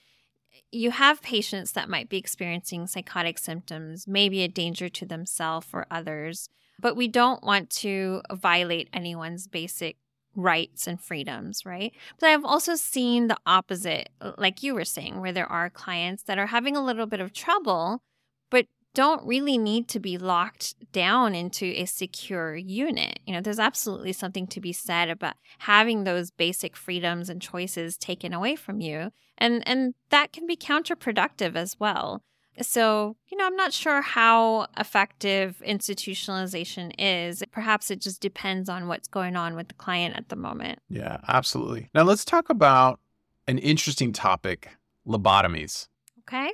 eh, 0.55 0.61
you 0.73 0.91
have 0.91 1.21
patients 1.21 1.73
that 1.73 1.91
might 1.91 2.09
be 2.09 2.17
experiencing 2.17 2.87
psychotic 2.87 3.39
symptoms, 3.39 4.09
maybe 4.09 4.43
a 4.43 4.49
danger 4.49 4.89
to 4.89 5.05
themselves 5.05 5.67
or 5.75 5.87
others, 5.91 6.49
but 6.81 6.97
we 6.97 7.07
don't 7.07 7.45
want 7.45 7.69
to 7.71 8.23
violate 8.33 8.89
anyone's 8.95 9.47
basic 9.47 9.99
rights 10.35 10.87
and 10.87 11.01
freedoms, 11.01 11.65
right? 11.65 11.93
But 12.19 12.31
I've 12.31 12.45
also 12.45 12.75
seen 12.75 13.29
the 13.29 13.37
opposite, 13.47 14.09
like 14.39 14.63
you 14.63 14.75
were 14.75 14.85
saying, 14.85 15.21
where 15.21 15.33
there 15.33 15.51
are 15.51 15.71
clients 15.71 16.23
that 16.25 16.39
are 16.39 16.47
having 16.47 16.77
a 16.77 16.85
little 16.85 17.07
bit 17.07 17.21
of 17.21 17.33
trouble, 17.33 18.03
but 18.51 18.67
don't 18.95 19.27
really 19.27 19.59
need 19.59 19.89
to 19.89 20.01
be 20.01 20.17
locked 20.17 20.75
down 20.93 21.35
into 21.35 21.67
a 21.67 21.85
secure 21.85 22.55
unit. 22.55 23.19
You 23.27 23.35
know, 23.35 23.41
there's 23.41 23.59
absolutely 23.59 24.13
something 24.13 24.47
to 24.49 24.61
be 24.61 24.73
said 24.73 25.11
about 25.11 25.35
having 25.59 26.05
those 26.05 26.31
basic 26.31 26.77
freedoms 26.77 27.29
and 27.29 27.43
choices 27.43 27.97
taken 27.97 28.33
away 28.33 28.57
from 28.57 28.81
you. 28.81 29.11
And 29.37 29.67
and 29.67 29.95
that 30.11 30.33
can 30.33 30.47
be 30.47 30.57
counterproductive 30.57 31.57
as 31.57 31.79
well. 31.79 32.23
So, 32.63 33.17
you 33.27 33.37
know, 33.37 33.47
I'm 33.47 33.57
not 33.57 33.73
sure 33.73 34.01
how 34.01 34.69
effective 34.79 35.61
institutionalization 35.67 36.93
is. 36.99 37.43
Perhaps 37.51 37.91
it 37.91 38.01
just 38.01 38.21
depends 38.21 38.69
on 38.69 38.87
what's 38.87 39.09
going 39.09 39.35
on 39.35 39.57
with 39.57 39.69
the 39.69 39.75
client 39.75 40.17
at 40.17 40.29
the 40.29 40.37
moment. 40.37 40.79
Yeah, 40.89 41.19
absolutely. 41.27 41.91
Now 41.95 42.05
let's 42.05 42.25
talk 42.25 42.51
about 42.51 43.01
an 43.49 43.59
interesting 43.59 44.13
topic 44.13 44.71
lobotomies. 45.07 45.89
Okay. 46.21 46.53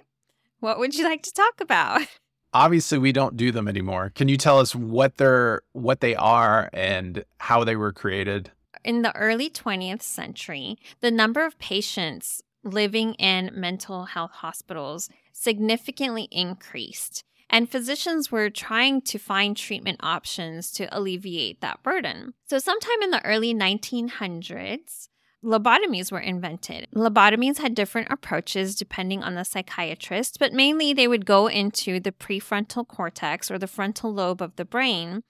What 0.61 0.79
would 0.79 0.95
you 0.95 1.05
like 1.05 1.23
to 1.23 1.33
talk 1.33 1.61
about? 1.61 2.03
Obviously, 2.53 2.99
we 2.99 3.13
don't 3.13 3.37
do 3.37 3.53
them 3.53 3.69
anymore. 3.69 4.11
Can 4.15 4.29
you 4.29 4.37
tell 4.37 4.59
us 4.59 4.75
what 4.75 5.17
they're 5.17 5.63
what 5.73 6.01
they 6.01 6.15
are 6.17 6.69
and 6.73 7.25
how 7.39 7.65
they 7.65 7.77
were 7.77 7.93
created? 7.93 8.51
In 8.85 9.03
the 9.03 9.15
early 9.15 9.51
20th 9.51 10.03
century, 10.03 10.79
the 11.01 11.11
number 11.11 11.45
of 11.45 11.59
patients 11.59 12.43
living 12.65 13.15
in 13.15 13.51
mental 13.55 14.07
health 14.07 14.33
hospitals 14.33 15.09
significantly 15.33 16.29
increased, 16.31 17.25
and 17.49 17.71
physicians 17.71 18.33
were 18.33 18.51
trying 18.51 19.01
to 19.03 19.19
find 19.19 19.57
treatment 19.57 19.99
options 20.03 20.71
to 20.73 20.89
alleviate 20.97 21.61
that 21.61 21.83
burden. 21.83 22.35
So, 22.47 22.59
sometime 22.59 23.03
in 23.03 23.11
the 23.11 23.25
early 23.25 23.55
1900s, 23.55 25.09
lobotomies 25.45 26.13
were 26.13 26.21
invented. 26.21 26.87
Lobotomies 26.95 27.59
had 27.59 27.75
different 27.75 28.09
approaches 28.11 28.75
depending 28.75 29.23
on 29.23 29.35
the 29.35 29.45
psychiatrist, 29.45 30.39
but 30.39 30.53
mainly 30.53 30.93
they 30.93 31.09
would 31.09 31.27
go 31.27 31.47
into 31.47 32.01
the 32.01 32.13
prefrontal 32.13 32.87
cortex 32.87 33.51
or 33.51 33.59
the 33.59 33.67
frontal 33.67 34.13
lobe 34.13 34.43
of 34.43 34.57
the 34.57 34.65
brain, 34.65 35.23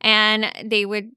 and 0.00 0.52
they 0.64 0.84
would 0.84 1.12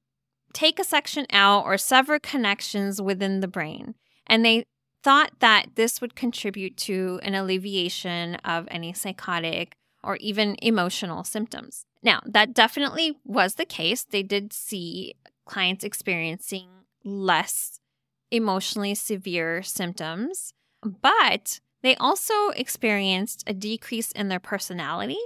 take 0.54 0.80
a 0.80 0.84
section 0.84 1.26
out 1.32 1.66
or 1.66 1.78
sever 1.78 2.18
connections 2.18 3.02
within 3.02 3.42
the 3.42 3.48
brain. 3.48 3.96
And 4.26 4.44
they 4.44 4.66
thought 5.04 5.32
that 5.40 5.68
this 5.76 6.02
would 6.02 6.16
contribute 6.16 6.78
to 6.78 7.20
an 7.22 7.36
alleviation 7.36 8.36
of 8.36 8.68
any 8.72 8.94
psychotic 8.94 9.76
or 10.04 10.16
even 10.18 10.56
emotional 10.62 11.24
symptoms. 11.24 11.86
Now, 12.02 12.22
that 12.26 12.54
definitely 12.54 13.18
was 13.24 13.56
the 13.56 13.66
case. 13.66 14.04
They 14.04 14.24
did 14.24 14.54
see 14.54 15.16
clients 15.46 15.84
experiencing 15.84 16.70
less 17.04 17.80
emotionally 18.36 18.96
severe 18.96 19.64
symptoms, 19.64 20.54
but 20.84 21.60
they 21.82 21.96
also 21.96 22.50
experienced 22.50 23.44
a 23.48 23.54
decrease 23.54 24.12
in 24.12 24.28
their 24.28 24.40
personality 24.40 25.20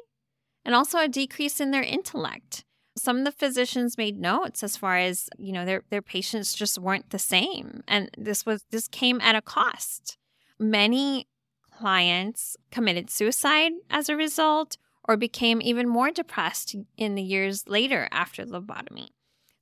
and 0.66 0.76
also 0.76 1.00
a 1.00 1.08
decrease 1.08 1.60
in 1.60 1.72
their 1.72 1.84
intellect. 1.84 2.66
Some 2.98 3.20
of 3.20 3.26
the 3.26 3.32
physicians 3.32 3.98
made 3.98 4.20
notes 4.20 4.62
as 4.62 4.76
far 4.76 4.98
as 4.98 5.30
you 5.38 5.54
know 5.54 5.66
their 5.66 5.84
their 5.90 6.02
patients 6.02 6.54
just 6.54 6.78
weren't 6.78 7.12
the 7.12 7.20
same 7.20 7.82
and 7.88 8.10
this 8.18 8.46
was 8.46 8.66
this 8.72 8.88
came 8.88 9.22
at 9.22 9.36
a 9.36 9.42
cost. 9.42 10.18
Many 10.60 11.28
clients 11.72 12.58
committed 12.72 13.10
suicide 13.10 13.72
as 13.90 14.10
a 14.10 14.18
result 14.18 14.78
or 15.08 15.16
became 15.16 15.62
even 15.62 15.88
more 15.88 16.12
depressed 16.12 16.76
in 16.98 17.16
the 17.16 17.24
years 17.24 17.70
later 17.70 18.10
after 18.12 18.44
lobotomy 18.46 19.10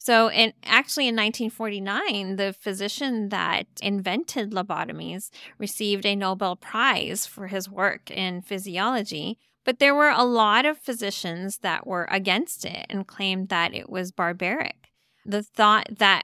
so 0.07 0.31
in 0.31 0.53
actually 0.63 1.07
in 1.07 1.15
1949 1.15 2.35
the 2.37 2.53
physician 2.53 3.29
that 3.29 3.67
invented 3.81 4.51
lobotomies 4.51 5.29
received 5.57 6.05
a 6.05 6.15
nobel 6.15 6.55
prize 6.55 7.25
for 7.25 7.47
his 7.47 7.69
work 7.69 8.09
in 8.09 8.41
physiology 8.41 9.37
but 9.67 9.79
there 9.79 9.93
were 9.93 10.13
a 10.15 10.23
lot 10.23 10.65
of 10.65 10.77
physicians 10.77 11.57
that 11.57 11.85
were 11.85 12.07
against 12.09 12.63
it 12.63 12.85
and 12.89 13.05
claimed 13.05 13.49
that 13.49 13.75
it 13.75 13.89
was 13.89 14.13
barbaric. 14.13 14.93
The 15.25 15.43
thought 15.43 15.89
that 15.97 16.23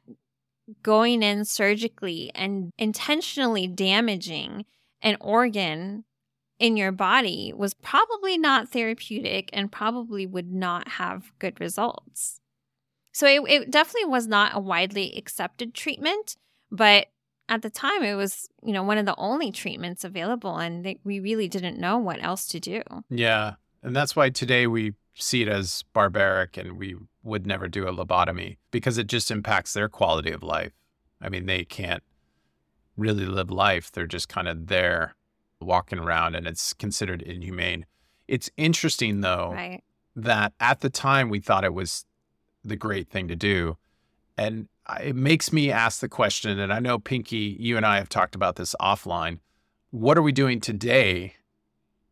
going 0.81 1.21
in 1.21 1.43
surgically 1.43 2.31
and 2.33 2.71
intentionally 2.77 3.67
damaging 3.67 4.63
an 5.01 5.17
organ 5.19 6.05
in 6.57 6.77
your 6.77 6.93
body 6.93 7.51
was 7.53 7.73
probably 7.73 8.37
not 8.37 8.69
therapeutic 8.69 9.49
and 9.51 9.69
probably 9.69 10.25
would 10.25 10.53
not 10.53 10.87
have 10.87 11.33
good 11.37 11.59
results. 11.59 12.39
So 13.13 13.27
it, 13.27 13.41
it 13.47 13.71
definitely 13.71 14.09
was 14.09 14.27
not 14.27 14.55
a 14.55 14.59
widely 14.59 15.15
accepted 15.15 15.73
treatment, 15.73 16.35
but 16.71 17.07
at 17.49 17.61
the 17.61 17.69
time 17.69 18.03
it 18.03 18.15
was 18.15 18.49
you 18.63 18.73
know 18.73 18.83
one 18.83 18.97
of 18.97 19.05
the 19.05 19.15
only 19.17 19.51
treatments 19.51 20.03
available 20.03 20.57
and 20.57 20.85
they, 20.85 20.99
we 21.03 21.19
really 21.19 21.47
didn't 21.47 21.79
know 21.79 21.97
what 21.97 22.21
else 22.23 22.47
to 22.47 22.59
do. 22.59 22.81
Yeah 23.09 23.53
and 23.81 23.95
that's 23.95 24.15
why 24.15 24.29
today 24.29 24.65
we 24.65 24.93
see 25.13 25.41
it 25.41 25.47
as 25.47 25.83
barbaric 25.93 26.57
and 26.57 26.77
we 26.77 26.95
would 27.21 27.45
never 27.45 27.67
do 27.67 27.87
a 27.87 27.93
lobotomy 27.93 28.57
because 28.71 28.97
it 28.97 29.07
just 29.07 29.29
impacts 29.29 29.73
their 29.73 29.89
quality 29.89 30.31
of 30.31 30.41
life. 30.41 30.73
I 31.21 31.29
mean 31.29 31.45
they 31.45 31.63
can't 31.63 32.03
really 32.97 33.25
live 33.25 33.51
life. 33.51 33.91
They're 33.91 34.07
just 34.07 34.29
kind 34.29 34.47
of 34.47 34.67
there 34.67 35.15
walking 35.59 35.99
around 35.99 36.35
and 36.35 36.47
it's 36.47 36.73
considered 36.73 37.21
inhumane. 37.21 37.85
It's 38.27 38.49
interesting 38.57 39.21
though 39.21 39.51
right. 39.53 39.83
that 40.15 40.53
at 40.59 40.79
the 40.79 40.89
time 40.89 41.29
we 41.29 41.39
thought 41.39 41.65
it 41.65 41.73
was 41.73 42.05
the 42.63 42.75
great 42.75 43.09
thing 43.09 43.27
to 43.27 43.35
do 43.35 43.77
and 44.37 44.67
it 45.01 45.15
makes 45.15 45.53
me 45.53 45.71
ask 45.71 45.99
the 45.99 46.09
question, 46.09 46.59
and 46.59 46.73
I 46.73 46.79
know 46.79 46.99
Pinky, 46.99 47.55
you 47.59 47.77
and 47.77 47.85
I 47.85 47.97
have 47.97 48.09
talked 48.09 48.35
about 48.35 48.55
this 48.55 48.75
offline. 48.81 49.39
What 49.91 50.17
are 50.17 50.21
we 50.21 50.31
doing 50.31 50.59
today 50.59 51.35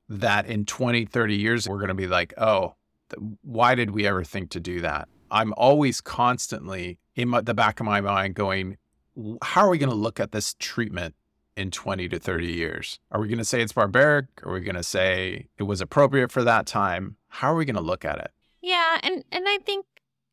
that 0.08 0.46
in 0.46 0.66
20, 0.66 1.06
30 1.06 1.36
years, 1.36 1.68
we're 1.68 1.78
going 1.78 1.90
to 1.90 1.94
be 1.94 2.08
like, 2.08 2.34
oh, 2.38 2.76
why 3.42 3.76
did 3.76 3.92
we 3.92 4.08
ever 4.08 4.24
think 4.24 4.52
to 4.52 4.60
do 4.60 4.82
that? 4.82 5.08
I'm 5.30 5.54
always 5.58 6.02
constantly 6.02 7.00
in 7.16 7.30
my, 7.30 7.42
the 7.42 7.54
back 7.54 7.80
of 7.80 7.86
my 7.86 8.02
mind 8.02 8.36
going, 8.36 8.78
how 9.42 9.62
are 9.62 9.70
we 9.70 9.78
going 9.78 9.90
to 9.90 9.96
look 9.96 10.20
at 10.20 10.32
this 10.32 10.56
treatment 10.60 11.16
in 11.58 11.72
20 11.72 12.08
to 12.10 12.20
30 12.20 12.48
years? 12.48 13.00
Are 13.12 13.20
we 13.20 13.28
going 13.28 13.38
to 13.38 13.46
say 13.46 13.62
it's 13.62 13.74
barbaric? 13.74 14.26
Are 14.44 14.54
we 14.54 14.62
going 14.62 14.76
to 14.76 14.84
say 14.84 15.48
it 15.58 15.64
was 15.64 15.82
appropriate 15.82 16.32
for 16.32 16.44
that 16.44 16.66
time? 16.66 17.18
How 17.28 17.54
are 17.54 17.56
we 17.56 17.66
going 17.66 17.76
to 17.76 17.82
look 17.82 18.06
at 18.06 18.20
it? 18.20 18.32
Yeah, 18.62 19.00
and 19.02 19.24
and 19.32 19.46
I 19.48 19.58
think 19.66 19.86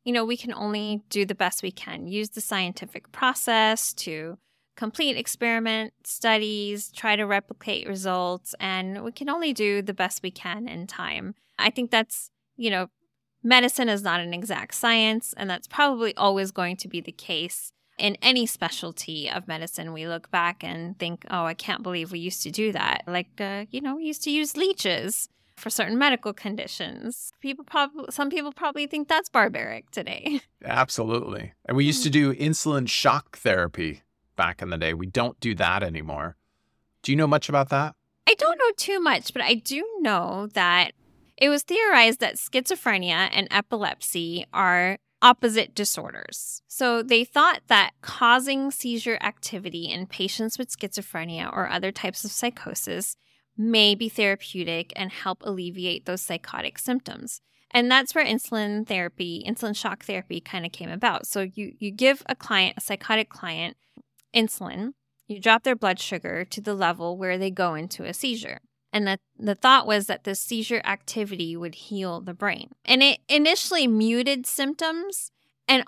you 0.09 0.13
know, 0.13 0.25
we 0.25 0.37
can 0.37 0.55
only 0.55 1.03
do 1.11 1.23
the 1.23 1.35
best 1.35 1.61
we 1.61 1.69
can. 1.69 2.07
Use 2.07 2.31
the 2.31 2.41
scientific 2.41 3.11
process 3.11 3.93
to 3.93 4.39
complete 4.75 5.15
experiment 5.15 5.93
studies, 6.03 6.91
try 6.91 7.15
to 7.15 7.25
replicate 7.25 7.87
results, 7.87 8.55
and 8.59 9.03
we 9.03 9.11
can 9.11 9.29
only 9.29 9.53
do 9.53 9.83
the 9.83 9.93
best 9.93 10.23
we 10.23 10.31
can 10.31 10.67
in 10.67 10.87
time. 10.87 11.35
I 11.59 11.69
think 11.69 11.91
that's, 11.91 12.31
you 12.57 12.71
know, 12.71 12.87
medicine 13.43 13.87
is 13.87 14.01
not 14.01 14.19
an 14.19 14.33
exact 14.33 14.73
science, 14.73 15.31
and 15.37 15.47
that's 15.47 15.67
probably 15.67 16.15
always 16.15 16.49
going 16.49 16.77
to 16.77 16.87
be 16.87 17.01
the 17.01 17.11
case 17.11 17.71
in 17.99 18.17
any 18.23 18.47
specialty 18.47 19.29
of 19.29 19.47
medicine. 19.47 19.93
We 19.93 20.07
look 20.07 20.31
back 20.31 20.63
and 20.63 20.97
think, 20.97 21.23
oh, 21.29 21.45
I 21.45 21.53
can't 21.53 21.83
believe 21.83 22.11
we 22.11 22.17
used 22.17 22.41
to 22.41 22.49
do 22.49 22.71
that. 22.71 23.03
Like, 23.05 23.39
uh, 23.39 23.65
you 23.69 23.79
know, 23.79 23.97
we 23.97 24.05
used 24.05 24.23
to 24.23 24.31
use 24.31 24.57
leeches 24.57 25.29
for 25.59 25.69
certain 25.69 25.97
medical 25.97 26.33
conditions. 26.33 27.31
People 27.41 27.65
probably 27.65 28.05
some 28.09 28.29
people 28.29 28.51
probably 28.51 28.87
think 28.87 29.07
that's 29.07 29.29
barbaric 29.29 29.91
today. 29.91 30.41
Absolutely. 30.63 31.53
And 31.65 31.77
we 31.77 31.85
used 31.85 32.03
to 32.03 32.09
hmm. 32.09 32.33
do 32.33 32.35
insulin 32.35 32.87
shock 32.87 33.37
therapy 33.37 34.01
back 34.35 34.61
in 34.61 34.69
the 34.69 34.77
day. 34.77 34.93
We 34.93 35.07
don't 35.07 35.39
do 35.39 35.53
that 35.55 35.83
anymore. 35.83 36.35
Do 37.03 37.11
you 37.11 37.15
know 37.15 37.27
much 37.27 37.49
about 37.49 37.69
that? 37.69 37.95
I 38.27 38.35
don't 38.35 38.57
know 38.57 38.71
too 38.77 38.99
much, 38.99 39.33
but 39.33 39.41
I 39.41 39.55
do 39.55 39.85
know 39.99 40.47
that 40.53 40.91
it 41.37 41.49
was 41.49 41.63
theorized 41.63 42.19
that 42.19 42.35
schizophrenia 42.35 43.29
and 43.31 43.47
epilepsy 43.49 44.45
are 44.53 44.97
opposite 45.21 45.75
disorders. 45.75 46.61
So 46.67 47.01
they 47.01 47.23
thought 47.23 47.61
that 47.67 47.91
causing 48.01 48.71
seizure 48.71 49.17
activity 49.21 49.85
in 49.85 50.07
patients 50.07 50.57
with 50.57 50.69
schizophrenia 50.69 51.51
or 51.51 51.69
other 51.69 51.91
types 51.91 52.23
of 52.23 52.31
psychosis 52.31 53.15
may 53.59 53.93
be 53.93 54.07
therapeutic 54.07 54.93
and 54.95 55.11
help 55.11 55.43
alleviate 55.43 56.05
those 56.05 56.21
psychotic 56.21 56.79
symptoms. 56.79 57.41
And 57.71 57.91
that's 57.91 58.15
where 58.15 58.25
insulin 58.25 58.87
therapy, 58.87 59.43
insulin 59.45 59.75
shock 59.75 60.05
therapy 60.05 60.39
kind 60.39 60.65
of 60.65 60.71
came 60.71 60.89
about. 60.89 61.27
So 61.27 61.41
you 61.53 61.73
you 61.77 61.91
give 61.91 62.23
a 62.27 62.35
client, 62.35 62.75
a 62.77 62.81
psychotic 62.81 63.29
client, 63.29 63.77
insulin, 64.33 64.93
you 65.27 65.39
drop 65.39 65.63
their 65.63 65.75
blood 65.75 65.99
sugar 65.99 66.45
to 66.45 66.61
the 66.61 66.73
level 66.73 67.17
where 67.17 67.37
they 67.37 67.51
go 67.51 67.75
into 67.75 68.03
a 68.03 68.13
seizure. 68.13 68.61
And 68.91 69.05
the, 69.05 69.19
the 69.37 69.53
thought 69.53 69.85
was 69.85 70.07
that 70.07 70.23
the 70.23 70.33
seizure 70.33 70.81
activity 70.83 71.55
would 71.55 71.75
heal 71.75 72.21
the 72.21 72.33
brain. 72.33 72.71
And 72.83 73.03
it 73.03 73.19
initially 73.29 73.85
muted 73.85 74.47
symptoms. 74.47 75.31
And 75.67 75.83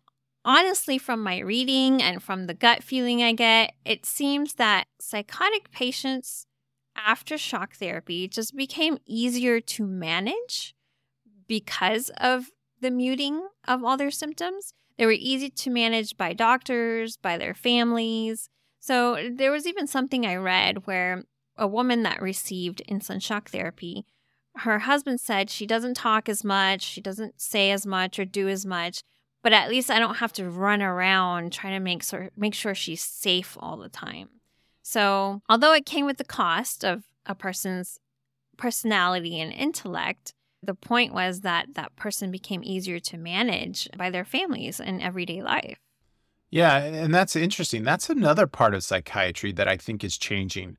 honestly, 0.46 1.00
from 1.00 1.24
my 1.24 1.40
reading 1.40 2.04
and 2.04 2.22
from 2.22 2.46
the 2.46 2.54
gut 2.54 2.84
feeling 2.84 3.24
I 3.24 3.34
get, 3.34 3.74
it 3.84 4.06
seems 4.06 4.56
that 4.56 4.86
psychotic 5.00 5.72
patients 5.72 6.46
after 6.96 7.38
shock 7.38 7.76
therapy, 7.76 8.28
just 8.28 8.56
became 8.56 8.98
easier 9.06 9.60
to 9.60 9.86
manage 9.86 10.76
because 11.48 12.10
of 12.18 12.48
the 12.80 12.92
muting 12.92 13.48
of 13.68 13.84
all 13.84 13.98
their 13.98 14.12
symptoms. 14.12 14.74
They 14.98 15.06
were 15.06 15.12
easy 15.12 15.50
to 15.50 15.70
manage 15.70 16.18
by 16.18 16.34
doctors, 16.34 17.18
by 17.18 17.38
their 17.38 17.54
families. 17.54 18.50
So 18.80 19.30
there 19.32 19.52
was 19.52 19.68
even 19.68 19.88
something 19.88 20.26
I 20.26 20.36
read 20.36 20.86
where 20.86 21.24
a 21.58 21.68
woman 21.68 22.04
that 22.04 22.22
received 22.22 22.82
insulin 22.90 23.22
shock 23.22 23.50
therapy, 23.50 24.06
her 24.58 24.80
husband 24.80 25.22
said 25.22 25.50
she 25.50 25.66
doesn't 25.66 25.96
talk 25.96 26.28
as 26.28 26.44
much, 26.44 26.82
she 26.82 27.02
doesn't 27.02 27.40
say 27.40 27.72
as 27.72 27.86
much 27.86 28.20
or 28.20 28.26
do 28.26 28.48
as 28.48 28.66
much, 28.66 29.04
but 29.44 29.54
at 29.54 29.70
least 29.70 29.90
I 29.90 30.00
don't 30.00 30.16
have 30.16 30.34
to 30.34 30.50
run 30.50 30.82
around 30.82 31.54
trying 31.54 31.74
to 31.74 31.80
make 31.80 32.04
sure 32.04 32.32
make 32.36 32.54
sure 32.54 32.76
she's 32.76 33.04
safe 33.04 33.58
all 33.60 33.78
the 33.78 33.90
time. 33.90 34.41
So, 34.84 35.42
although 35.50 35.74
it 35.74 35.86
came 35.86 36.06
with 36.06 36.18
the 36.18 36.24
cost 36.24 36.84
of 36.84 37.04
a 37.26 37.36
person's 37.36 38.00
personality 38.58 39.40
and 39.40 39.52
intellect, 39.54 40.34
the 40.64 40.76
point 40.76 41.14
was 41.14 41.42
that 41.42 41.74
that 41.74 41.96
person 41.96 42.32
became 42.32 42.64
easier 42.64 43.00
to 43.00 43.18
manage 43.18 43.88
by 43.98 44.10
their 44.10 44.26
families 44.26 44.80
in 44.80 45.02
everyday 45.02 45.42
life. 45.42 45.78
Yeah, 46.52 46.78
and 46.78 47.14
that's 47.14 47.36
interesting. 47.36 47.84
That's 47.84 48.10
another 48.10 48.46
part 48.46 48.74
of 48.74 48.84
psychiatry 48.84 49.54
that 49.54 49.68
I 49.68 49.78
think 49.78 50.04
is 50.04 50.18
changing. 50.18 50.78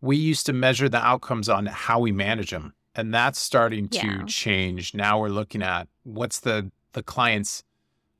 We 0.00 0.16
used 0.16 0.44
to 0.46 0.52
measure 0.52 0.88
the 0.88 1.02
outcomes 1.02 1.48
on 1.48 1.66
how 1.66 2.00
we 2.00 2.12
manage 2.12 2.50
them, 2.50 2.74
and 2.94 3.14
that's 3.14 3.38
starting 3.38 3.88
to 3.88 4.06
Yeah. 4.06 4.24
change. 4.26 4.92
Now 4.92 5.20
we're 5.20 5.28
looking 5.28 5.62
at 5.62 5.88
what's 6.02 6.40
the 6.40 6.70
the 6.92 7.02
client's 7.02 7.64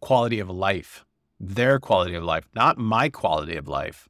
quality 0.00 0.40
of 0.40 0.50
life, 0.50 1.04
their 1.38 1.78
quality 1.78 2.14
of 2.14 2.24
life, 2.24 2.48
not 2.54 2.76
my 2.76 3.08
quality 3.08 3.56
of 3.56 3.68
life, 3.68 4.08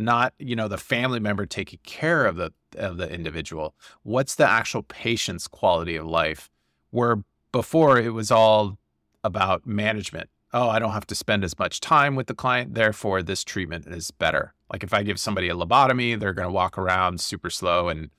not, 0.00 0.34
you 0.38 0.56
know, 0.56 0.68
the 0.68 0.78
family 0.78 1.20
member 1.20 1.46
taking 1.46 1.80
care 1.84 2.26
of 2.26 2.36
the 2.36 2.52
of 2.76 2.96
the 2.96 3.12
individual. 3.12 3.74
What's 4.02 4.36
the 4.36 4.48
actual 4.48 4.82
patient's 4.82 5.48
quality 5.48 5.96
of 5.96 6.06
life? 6.06 6.50
Where 6.90 7.22
before 7.52 7.98
it 7.98 8.12
was 8.14 8.30
all 8.30 8.78
about 9.24 9.66
management. 9.66 10.30
Oh, 10.52 10.68
I 10.68 10.78
don't 10.78 10.92
have 10.92 11.06
to 11.08 11.14
spend 11.14 11.44
as 11.44 11.58
much 11.58 11.80
time 11.80 12.16
with 12.16 12.26
the 12.26 12.34
client, 12.34 12.74
therefore 12.74 13.22
this 13.22 13.44
treatment 13.44 13.86
is 13.86 14.10
better. 14.10 14.54
Like 14.72 14.82
if 14.82 14.92
I 14.92 15.02
give 15.02 15.20
somebody 15.20 15.48
a 15.48 15.54
lobotomy, 15.54 16.18
they're 16.18 16.32
going 16.32 16.48
to 16.48 16.52
walk 16.52 16.78
around 16.78 17.20
super 17.20 17.50
slow 17.50 17.88
and 17.88 18.10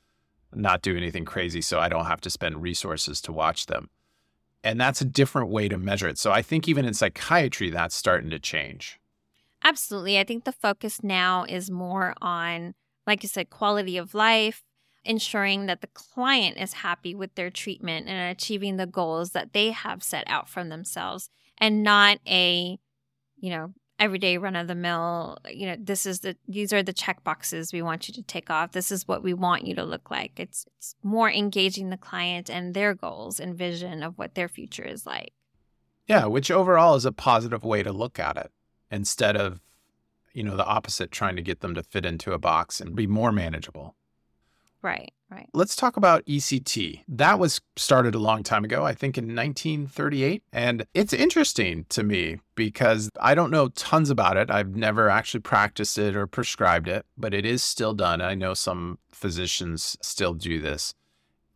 not 0.54 0.82
do 0.82 0.96
anything 0.96 1.26
crazy 1.26 1.62
so 1.62 1.80
I 1.80 1.90
don't 1.90 2.06
have 2.06 2.22
to 2.22 2.30
spend 2.30 2.62
resources 2.62 3.22
to 3.22 3.32
watch 3.32 3.66
them. 3.66 3.90
And 4.64 4.80
that's 4.80 5.02
a 5.02 5.06
different 5.06 5.50
way 5.50 5.68
to 5.70 5.78
measure 5.78 6.08
it. 6.08 6.18
So 6.18 6.32
I 6.32 6.42
think 6.42 6.68
even 6.68 6.86
in 6.86 6.94
psychiatry 6.94 7.70
that's 7.70 7.96
starting 7.96 8.30
to 8.30 8.40
change. 8.40 9.00
Absolutely. 9.63 10.20
I 10.20 10.24
think 10.24 10.44
the 10.44 10.51
focus 10.51 11.03
now 11.03 11.46
is 11.48 11.70
more 11.70 12.15
on, 12.22 12.74
like 13.06 13.24
you 13.24 13.30
said, 13.30 13.50
quality 13.50 13.98
of 13.98 14.13
life, 14.13 14.63
ensuring 15.06 15.68
that 15.68 15.82
the 15.82 15.88
client 15.88 16.58
is 16.58 16.74
happy 16.74 17.13
with 17.13 17.36
their 17.36 17.50
treatment 17.50 18.08
and 18.08 18.32
achieving 18.32 18.77
the 18.77 18.88
goals 18.88 19.32
that 19.32 19.53
they 19.53 19.72
have 19.72 20.03
set 20.03 20.24
out 20.27 20.50
for 20.50 20.63
themselves 20.63 21.30
and 21.58 21.84
not 21.84 22.18
a, 22.27 22.80
you 23.38 23.50
know, 23.50 23.74
everyday 24.00 24.39
run 24.39 24.56
of 24.56 24.68
the 24.68 24.74
mill, 24.74 25.38
you 25.48 25.68
know, 25.68 25.75
this 25.80 26.08
is 26.08 26.22
the 26.22 26.36
these 26.48 26.74
are 26.74 26.82
the 26.82 26.91
check 26.91 27.24
boxes 27.24 27.72
we 27.72 27.84
want 27.84 28.08
you 28.08 28.13
to 28.15 28.24
take 28.24 28.50
off. 28.50 28.72
This 28.72 28.91
is 28.91 29.08
what 29.08 29.22
we 29.22 29.34
want 29.36 29.68
you 29.68 29.75
to 29.75 29.84
look 29.84 30.10
like. 30.10 30.39
It's 30.39 30.65
it's 30.77 30.96
more 31.03 31.30
engaging 31.30 31.91
the 31.91 31.98
client 31.98 32.50
and 32.50 32.74
their 32.74 32.96
goals 32.96 33.39
and 33.39 33.56
vision 33.56 34.01
of 34.01 34.18
what 34.18 34.34
their 34.34 34.48
future 34.48 34.84
is 34.84 35.06
like. 35.06 35.34
Yeah, 36.08 36.25
which 36.25 36.50
overall 36.50 36.96
is 36.96 37.06
a 37.06 37.12
positive 37.12 37.63
way 37.63 37.84
to 37.84 37.91
look 37.91 38.18
at 38.18 38.38
it 38.38 38.51
instead 38.92 39.36
of, 39.36 39.62
you 40.34 40.44
know, 40.44 40.56
the 40.56 40.66
opposite, 40.66 41.12
trying 41.12 41.36
to 41.36 41.42
get 41.42 41.62
them 41.62 41.74
to 41.76 41.84
fit 41.84 42.06
into 42.06 42.34
a 42.34 42.40
box 42.40 42.80
and 42.80 42.96
be 42.96 43.08
more 43.08 43.32
manageable. 43.32 43.96
Right, 44.84 45.14
right. 45.30 45.48
Let's 45.54 45.76
talk 45.76 45.96
about 45.96 46.26
ECT. 46.26 47.04
That 47.08 47.38
was 47.38 47.62
started 47.76 48.16
a 48.16 48.20
long 48.20 48.42
time 48.42 48.64
ago, 48.64 48.84
I 48.84 48.94
think 48.94 49.18
in 49.18 49.26
1938. 49.36 50.44
And 50.52 50.88
it's 50.96 51.14
interesting 51.14 51.86
to 51.90 52.04
me 52.04 52.40
because 52.56 53.10
I 53.20 53.36
don't 53.36 53.51
know 53.51 53.70
tons 53.70 54.10
about 54.10 54.38
it. 54.38 54.50
I've 54.50 54.75
never 54.75 55.08
actually 55.08 55.42
practiced 55.42 56.00
it 56.00 56.16
or 56.16 56.25
prescribed 56.25 56.88
it, 56.88 57.06
but 57.16 57.34
it 57.34 57.46
is 57.46 57.64
still 57.64 57.94
done. 57.94 58.22
I 58.22 58.34
know 58.34 58.56
some 58.56 58.98
physicians 59.12 59.98
still 60.01 60.34
do 60.34 60.60
this. 60.60 60.96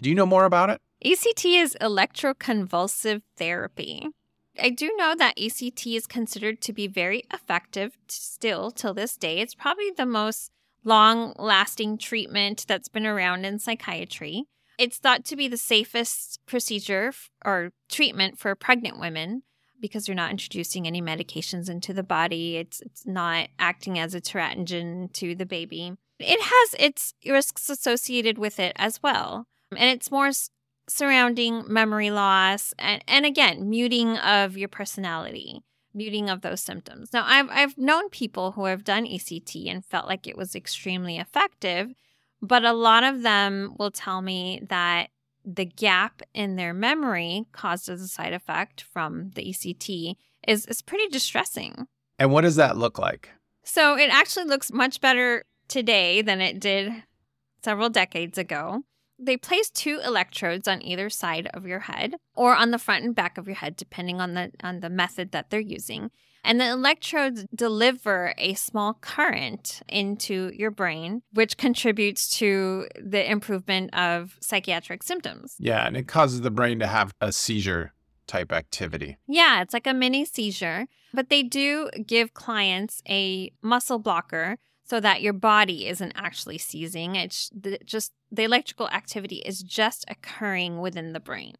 Do 0.01 0.09
you 0.09 0.15
know 0.15 0.27
more 0.27 0.45
about 0.45 0.69
it? 0.69 0.81
ECT 1.03 1.61
is 1.61 1.75
electroconvulsive 1.81 3.21
therapy. 3.37 4.07
I 4.61 4.69
do 4.69 4.93
know 4.97 5.15
that 5.15 5.37
ECT 5.37 5.95
is 5.95 6.07
considered 6.07 6.61
to 6.61 6.73
be 6.73 6.87
very 6.87 7.23
effective 7.33 7.97
still 8.07 8.71
till 8.71 8.93
this 8.93 9.17
day. 9.17 9.39
It's 9.39 9.55
probably 9.55 9.91
the 9.91 10.05
most 10.05 10.51
long 10.83 11.33
lasting 11.37 11.97
treatment 11.97 12.65
that's 12.67 12.87
been 12.87 13.05
around 13.05 13.45
in 13.45 13.59
psychiatry. 13.59 14.45
It's 14.77 14.97
thought 14.97 15.25
to 15.25 15.35
be 15.35 15.47
the 15.47 15.57
safest 15.57 16.39
procedure 16.45 17.13
or 17.43 17.71
treatment 17.89 18.37
for 18.39 18.53
pregnant 18.55 18.99
women 18.99 19.43
because 19.79 20.07
you're 20.07 20.15
not 20.15 20.31
introducing 20.31 20.87
any 20.87 21.01
medications 21.01 21.69
into 21.69 21.93
the 21.93 22.03
body. 22.03 22.57
It's 22.57 22.81
it's 22.81 23.05
not 23.05 23.49
acting 23.59 23.99
as 23.99 24.13
a 24.13 24.21
teratogen 24.21 25.11
to 25.13 25.35
the 25.35 25.45
baby. 25.45 25.93
It 26.19 26.41
has 26.41 26.75
its 26.79 27.13
risks 27.25 27.69
associated 27.69 28.37
with 28.37 28.59
it 28.59 28.73
as 28.77 29.01
well. 29.03 29.47
And 29.71 29.89
it's 29.89 30.11
more 30.11 30.31
surrounding 30.87 31.63
memory 31.67 32.11
loss 32.11 32.73
and, 32.77 33.03
and 33.07 33.25
again, 33.25 33.69
muting 33.69 34.17
of 34.17 34.57
your 34.57 34.69
personality, 34.69 35.63
muting 35.93 36.29
of 36.29 36.41
those 36.41 36.61
symptoms. 36.61 37.11
Now, 37.13 37.23
I've, 37.25 37.49
I've 37.49 37.77
known 37.77 38.09
people 38.09 38.51
who 38.51 38.65
have 38.65 38.83
done 38.83 39.05
ECT 39.05 39.69
and 39.69 39.85
felt 39.85 40.07
like 40.07 40.27
it 40.27 40.37
was 40.37 40.55
extremely 40.55 41.17
effective, 41.17 41.93
but 42.41 42.63
a 42.63 42.73
lot 42.73 43.03
of 43.03 43.21
them 43.23 43.75
will 43.79 43.91
tell 43.91 44.21
me 44.21 44.61
that 44.69 45.09
the 45.43 45.65
gap 45.65 46.21
in 46.33 46.55
their 46.55 46.73
memory 46.73 47.45
caused 47.51 47.87
as 47.89 48.01
a 48.01 48.07
side 48.07 48.33
effect 48.33 48.81
from 48.81 49.31
the 49.35 49.43
ECT 49.43 50.15
is, 50.47 50.65
is 50.65 50.81
pretty 50.81 51.07
distressing. 51.07 51.87
And 52.17 52.31
what 52.31 52.41
does 52.41 52.55
that 52.55 52.77
look 52.77 52.97
like? 52.97 53.29
So 53.63 53.97
it 53.97 54.09
actually 54.11 54.45
looks 54.45 54.71
much 54.71 55.01
better 55.01 55.43
today 55.67 56.21
than 56.21 56.41
it 56.41 56.59
did 56.59 56.91
several 57.63 57.89
decades 57.89 58.37
ago. 58.37 58.83
They 59.17 59.37
place 59.37 59.69
two 59.69 59.99
electrodes 60.03 60.67
on 60.67 60.81
either 60.81 61.09
side 61.09 61.47
of 61.53 61.65
your 61.65 61.79
head 61.79 62.15
or 62.35 62.55
on 62.55 62.71
the 62.71 62.77
front 62.77 63.05
and 63.05 63.15
back 63.15 63.37
of 63.37 63.47
your 63.47 63.55
head 63.55 63.75
depending 63.77 64.19
on 64.19 64.33
the 64.33 64.51
on 64.63 64.81
the 64.81 64.89
method 64.89 65.31
that 65.31 65.49
they're 65.49 65.59
using. 65.59 66.11
And 66.43 66.61
the 66.61 66.69
electrodes 66.69 67.45
deliver 67.55 68.35
a 68.37 68.53
small 68.53 68.93
current 68.93 69.81
into 69.89 70.51
your 70.53 70.69
brain 70.69 71.23
which 71.33 71.57
contributes 71.57 72.37
to 72.37 72.87
the 73.03 73.29
improvement 73.29 73.95
of 73.95 74.37
psychiatric 74.41 75.01
symptoms. 75.01 75.55
Yeah, 75.57 75.87
and 75.87 75.97
it 75.97 76.07
causes 76.07 76.41
the 76.41 76.51
brain 76.51 76.79
to 76.79 76.87
have 76.87 77.13
a 77.19 77.31
seizure 77.31 77.93
type 78.27 78.51
activity. 78.51 79.17
Yeah, 79.27 79.61
it's 79.61 79.73
like 79.73 79.87
a 79.87 79.93
mini 79.93 80.25
seizure, 80.25 80.85
but 81.13 81.29
they 81.29 81.41
do 81.41 81.89
give 82.05 82.33
clients 82.33 83.01
a 83.07 83.51
muscle 83.61 83.99
blocker 83.99 84.57
so 84.87 84.99
that 84.99 85.21
your 85.21 85.33
body 85.33 85.87
isn't 85.87 86.13
actually 86.15 86.57
seizing. 86.59 87.15
It's 87.15 87.49
the, 87.53 87.79
just 87.85 88.13
the 88.31 88.43
electrical 88.43 88.87
activity 88.89 89.37
is 89.37 89.61
just 89.63 90.05
occurring 90.07 90.79
within 90.79 91.13
the 91.13 91.19
brain. 91.19 91.55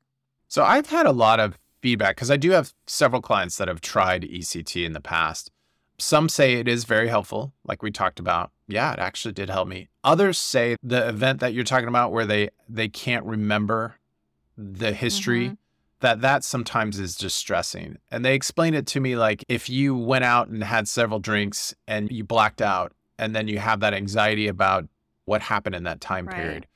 So 0.47 0.63
I've 0.63 0.87
had 0.89 1.05
a 1.07 1.11
lot 1.11 1.39
of 1.39 1.57
feedback 1.81 2.15
because 2.15 2.29
I 2.31 2.37
do 2.37 2.51
have 2.51 2.73
several 2.85 3.21
clients 3.21 3.57
that 3.57 3.67
have 3.67 3.81
tried 3.81 4.23
ECT 4.23 4.85
in 4.85 4.93
the 4.93 5.01
past. 5.01 5.51
Some 5.97 6.29
say 6.29 6.53
it 6.55 6.67
is 6.67 6.83
very 6.83 7.07
helpful, 7.07 7.53
like 7.65 7.81
we 7.81 7.89
talked 7.89 8.19
about. 8.19 8.51
Yeah, 8.67 8.91
it 8.93 8.99
actually 8.99 9.31
did 9.33 9.49
help 9.49 9.67
me. 9.67 9.87
Others 10.03 10.37
say 10.37 10.75
the 10.83 11.07
event 11.07 11.39
that 11.39 11.53
you're 11.53 11.63
talking 11.63 11.87
about 11.87 12.11
where 12.11 12.25
they 12.25 12.49
they 12.69 12.89
can't 12.89 13.25
remember 13.25 13.95
the 14.57 14.91
history 14.93 15.49
Mhm. 15.49 15.57
that 16.01 16.21
that 16.21 16.43
sometimes 16.43 16.99
is 16.99 17.15
distressing. 17.15 17.97
And 18.11 18.23
they 18.25 18.35
explain 18.35 18.73
it 18.73 18.85
to 18.87 18.99
me 18.99 19.15
like 19.15 19.43
if 19.47 19.69
you 19.69 19.95
went 19.95 20.23
out 20.25 20.47
and 20.47 20.63
had 20.63 20.87
several 20.87 21.19
drinks 21.19 21.73
and 21.87 22.11
you 22.11 22.23
blacked 22.23 22.61
out 22.61 22.91
and 23.17 23.35
then 23.35 23.47
you 23.47 23.59
have 23.59 23.79
that 23.79 23.93
anxiety 23.93 24.47
about 24.47 24.87
what 25.25 25.41
happened 25.41 25.75
in 25.75 25.83
that 25.83 26.01
time 26.01 26.25
Right. 26.27 26.35
period. 26.35 26.67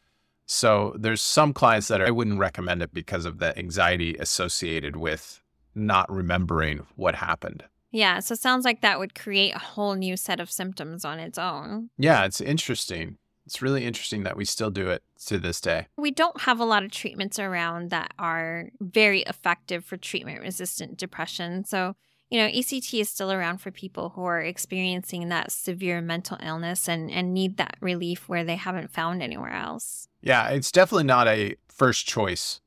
So 0.46 0.96
there's 0.98 1.22
some 1.22 1.54
clients 1.54 1.88
that 1.90 2.02
I 2.02 2.10
wouldn't 2.10 2.40
recommend 2.40 2.82
it 2.82 2.92
because 2.94 3.26
of 3.26 3.38
the 3.38 3.58
anxiety 3.58 4.16
associated 4.18 4.96
with 4.96 5.42
not 5.76 6.12
remembering 6.12 6.88
what 6.96 7.16
happened. 7.16 7.64
Yeah, 7.92 8.20
so 8.20 8.34
it 8.34 8.40
sounds 8.40 8.66
like 8.66 8.82
that 8.82 9.00
would 9.00 9.16
create 9.16 9.54
a 9.56 9.60
whole 9.60 9.96
new 9.96 10.18
set 10.18 10.40
of 10.40 10.52
symptoms 10.52 11.06
on 11.06 11.20
its 11.20 11.38
own. 11.38 11.90
Yeah, 11.98 12.26
it's 12.26 12.42
interesting. 12.42 13.18
It's 13.46 13.62
really 13.64 13.86
interesting 13.86 14.24
that 14.24 14.38
we 14.38 14.46
still 14.46 14.70
do 14.70 14.90
it 14.90 15.04
to 15.26 15.40
this 15.40 15.60
day. 15.60 15.88
We 15.98 16.12
don't 16.12 16.42
have 16.42 16.60
a 16.60 16.66
lot 16.66 16.84
of 16.84 16.92
treatments 16.92 17.40
around 17.40 17.90
that 17.90 18.14
are 18.20 18.70
very 18.80 19.22
effective 19.24 19.84
for 19.86 19.98
treatment 19.98 20.42
resistant 20.42 20.98
depression. 20.98 21.64
So, 21.66 21.96
you 22.30 22.40
know, 22.40 22.48
ECT 22.48 23.02
is 23.02 23.10
still 23.10 23.32
around 23.32 23.58
for 23.58 23.72
people 23.72 24.10
who 24.10 24.24
are 24.24 24.42
experiencing 24.42 25.30
that 25.30 25.52
severe 25.52 26.00
mental 26.00 26.38
illness 26.44 26.88
and, 26.88 27.10
and 27.10 27.34
need 27.34 27.58
that 27.58 27.76
relief 27.82 28.30
where 28.30 28.44
they 28.44 28.56
haven't 28.56 28.92
found 28.92 29.24
anywhere 29.24 29.54
else. 29.54 30.08
Yeah, 30.22 30.50
it's 30.50 30.72
definitely 30.72 31.06
not 31.06 31.28
a 31.28 31.56
first 31.68 32.08
choice 32.08 32.62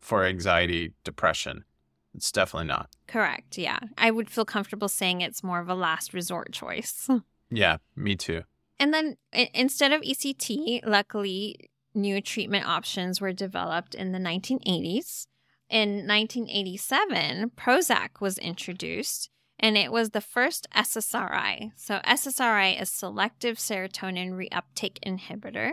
for 0.00 0.24
anxiety, 0.24 0.94
depression. 1.04 1.64
It's 2.14 2.32
definitely 2.32 2.68
not. 2.68 2.88
Correct. 3.06 3.58
Yeah. 3.58 3.78
I 3.98 4.10
would 4.10 4.30
feel 4.30 4.44
comfortable 4.44 4.88
saying 4.88 5.20
it's 5.20 5.42
more 5.42 5.60
of 5.60 5.68
a 5.68 5.74
last 5.74 6.12
resort 6.12 6.52
choice. 6.52 7.08
Yeah, 7.54 7.76
me 7.94 8.16
too. 8.16 8.44
And 8.78 8.94
then 8.94 9.18
instead 9.52 9.92
of 9.92 10.00
ECT, 10.00 10.86
luckily, 10.86 11.68
new 11.94 12.22
treatment 12.22 12.66
options 12.66 13.20
were 13.20 13.34
developed 13.34 13.94
in 13.94 14.12
the 14.12 14.18
1980s. 14.18 15.26
In 15.72 16.06
1987, 16.06 17.52
Prozac 17.56 18.20
was 18.20 18.36
introduced, 18.36 19.30
and 19.58 19.78
it 19.78 19.90
was 19.90 20.10
the 20.10 20.20
first 20.20 20.68
SSRI. 20.76 21.70
So, 21.76 21.98
SSRI 22.06 22.78
is 22.78 22.90
selective 22.90 23.56
serotonin 23.56 24.32
reuptake 24.32 24.98
inhibitor. 25.00 25.70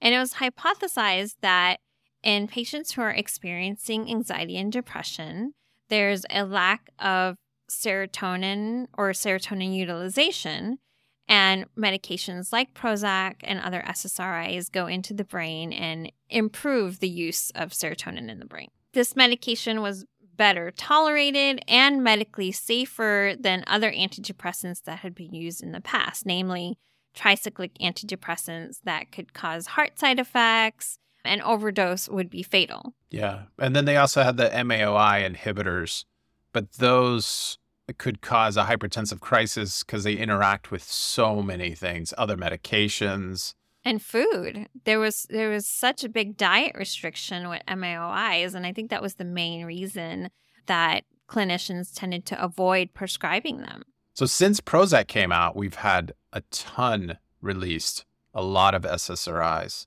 And 0.00 0.14
it 0.14 0.18
was 0.18 0.34
hypothesized 0.34 1.34
that 1.40 1.78
in 2.22 2.46
patients 2.46 2.92
who 2.92 3.02
are 3.02 3.10
experiencing 3.10 4.08
anxiety 4.08 4.56
and 4.56 4.70
depression, 4.70 5.54
there's 5.88 6.24
a 6.30 6.44
lack 6.44 6.88
of 7.00 7.34
serotonin 7.68 8.86
or 8.96 9.10
serotonin 9.10 9.74
utilization. 9.74 10.78
And 11.26 11.64
medications 11.76 12.52
like 12.52 12.72
Prozac 12.72 13.38
and 13.42 13.58
other 13.58 13.82
SSRIs 13.84 14.70
go 14.70 14.86
into 14.86 15.12
the 15.12 15.24
brain 15.24 15.72
and 15.72 16.12
improve 16.28 17.00
the 17.00 17.08
use 17.08 17.50
of 17.56 17.70
serotonin 17.70 18.30
in 18.30 18.38
the 18.38 18.46
brain. 18.46 18.68
This 18.92 19.14
medication 19.14 19.82
was 19.82 20.04
better 20.36 20.70
tolerated 20.70 21.62
and 21.68 22.02
medically 22.02 22.50
safer 22.50 23.34
than 23.38 23.62
other 23.66 23.92
antidepressants 23.92 24.82
that 24.84 25.00
had 25.00 25.14
been 25.14 25.34
used 25.34 25.62
in 25.62 25.72
the 25.72 25.82
past, 25.82 26.24
namely 26.24 26.78
tricyclic 27.14 27.72
antidepressants 27.80 28.78
that 28.84 29.12
could 29.12 29.34
cause 29.34 29.66
heart 29.66 29.98
side 29.98 30.18
effects, 30.18 30.98
and 31.24 31.42
overdose 31.42 32.08
would 32.08 32.30
be 32.30 32.42
fatal. 32.42 32.94
Yeah. 33.10 33.42
And 33.58 33.76
then 33.76 33.84
they 33.84 33.96
also 33.96 34.22
had 34.22 34.36
the 34.36 34.48
MAOI 34.48 35.30
inhibitors, 35.30 36.04
but 36.52 36.72
those 36.72 37.58
could 37.98 38.20
cause 38.22 38.56
a 38.56 38.64
hypertensive 38.64 39.20
crisis 39.20 39.82
because 39.82 40.04
they 40.04 40.14
interact 40.14 40.70
with 40.70 40.82
so 40.82 41.42
many 41.42 41.74
things, 41.74 42.14
other 42.16 42.36
medications. 42.36 43.54
And 43.84 44.02
food. 44.02 44.68
There 44.84 45.00
was 45.00 45.26
there 45.30 45.48
was 45.48 45.66
such 45.66 46.04
a 46.04 46.08
big 46.08 46.36
diet 46.36 46.76
restriction 46.76 47.48
with 47.48 47.62
MAOIs, 47.66 48.54
and 48.54 48.66
I 48.66 48.72
think 48.72 48.90
that 48.90 49.02
was 49.02 49.14
the 49.14 49.24
main 49.24 49.64
reason 49.64 50.30
that 50.66 51.04
clinicians 51.28 51.94
tended 51.94 52.26
to 52.26 52.42
avoid 52.42 52.92
prescribing 52.92 53.58
them. 53.58 53.84
So 54.14 54.26
since 54.26 54.60
Prozac 54.60 55.06
came 55.06 55.32
out, 55.32 55.56
we've 55.56 55.76
had 55.76 56.12
a 56.32 56.42
ton 56.50 57.18
released, 57.40 58.04
a 58.34 58.42
lot 58.42 58.74
of 58.74 58.82
SSRIs 58.82 59.86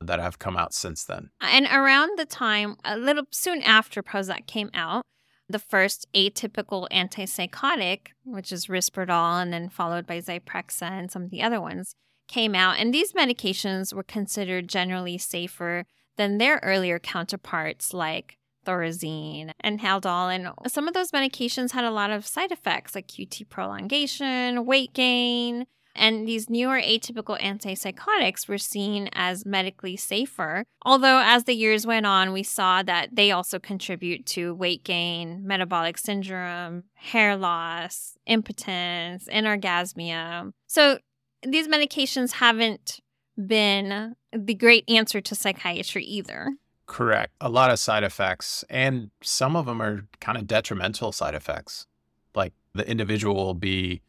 that 0.00 0.20
have 0.20 0.38
come 0.38 0.56
out 0.56 0.72
since 0.72 1.04
then. 1.04 1.30
And 1.40 1.66
around 1.66 2.18
the 2.18 2.24
time, 2.24 2.76
a 2.84 2.96
little 2.96 3.24
soon 3.30 3.62
after 3.62 4.02
Prozac 4.02 4.46
came 4.46 4.70
out, 4.72 5.04
the 5.48 5.58
first 5.58 6.06
atypical 6.14 6.88
antipsychotic, 6.90 8.08
which 8.24 8.52
is 8.52 8.66
Risperdal, 8.66 9.42
and 9.42 9.52
then 9.52 9.68
followed 9.68 10.06
by 10.06 10.18
Zyprexa 10.20 10.90
and 10.90 11.10
some 11.10 11.24
of 11.24 11.30
the 11.30 11.42
other 11.42 11.60
ones, 11.60 11.94
came 12.28 12.54
out. 12.54 12.78
And 12.78 12.92
these 12.92 13.12
medications 13.12 13.92
were 13.92 14.02
considered 14.02 14.68
generally 14.68 15.18
safer 15.18 15.84
than 16.16 16.38
their 16.38 16.60
earlier 16.62 16.98
counterparts 16.98 17.92
like 17.92 18.38
Thorazine 18.64 19.52
and 19.60 19.80
Haldol. 19.80 20.34
And 20.34 20.48
some 20.72 20.88
of 20.88 20.94
those 20.94 21.10
medications 21.10 21.72
had 21.72 21.84
a 21.84 21.90
lot 21.90 22.10
of 22.10 22.26
side 22.26 22.52
effects 22.52 22.94
like 22.94 23.08
QT 23.08 23.48
prolongation, 23.48 24.64
weight 24.64 24.94
gain, 24.94 25.66
and 25.94 26.26
these 26.26 26.50
newer 26.50 26.80
atypical 26.80 27.40
antipsychotics 27.40 28.48
were 28.48 28.58
seen 28.58 29.08
as 29.12 29.46
medically 29.46 29.96
safer. 29.96 30.64
Although, 30.84 31.20
as 31.24 31.44
the 31.44 31.54
years 31.54 31.86
went 31.86 32.04
on, 32.04 32.32
we 32.32 32.42
saw 32.42 32.82
that 32.82 33.14
they 33.14 33.30
also 33.30 33.58
contribute 33.58 34.26
to 34.26 34.54
weight 34.54 34.82
gain, 34.84 35.46
metabolic 35.46 35.98
syndrome, 35.98 36.84
hair 36.94 37.36
loss, 37.36 38.16
impotence, 38.26 39.28
anorgasmia. 39.32 40.50
So, 40.66 40.98
these 41.46 41.68
medications 41.68 42.32
haven't 42.32 43.00
been 43.36 44.14
the 44.32 44.54
great 44.54 44.88
answer 44.88 45.20
to 45.20 45.34
psychiatry 45.34 46.04
either. 46.04 46.54
Correct. 46.86 47.32
A 47.40 47.48
lot 47.48 47.70
of 47.70 47.78
side 47.78 48.04
effects, 48.04 48.64
and 48.68 49.10
some 49.22 49.56
of 49.56 49.66
them 49.66 49.80
are 49.80 50.06
kind 50.20 50.36
of 50.36 50.46
detrimental 50.46 51.12
side 51.12 51.34
effects. 51.34 51.86
Like 52.34 52.52
the 52.74 52.88
individual 52.88 53.34
will 53.34 53.54
be 53.54 54.02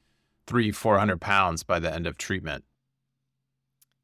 three, 0.47 0.71
400 0.71 1.21
pounds 1.21 1.63
by 1.63 1.79
the 1.79 1.93
end 1.93 2.05
of 2.05 2.17
treatment. 2.17 2.63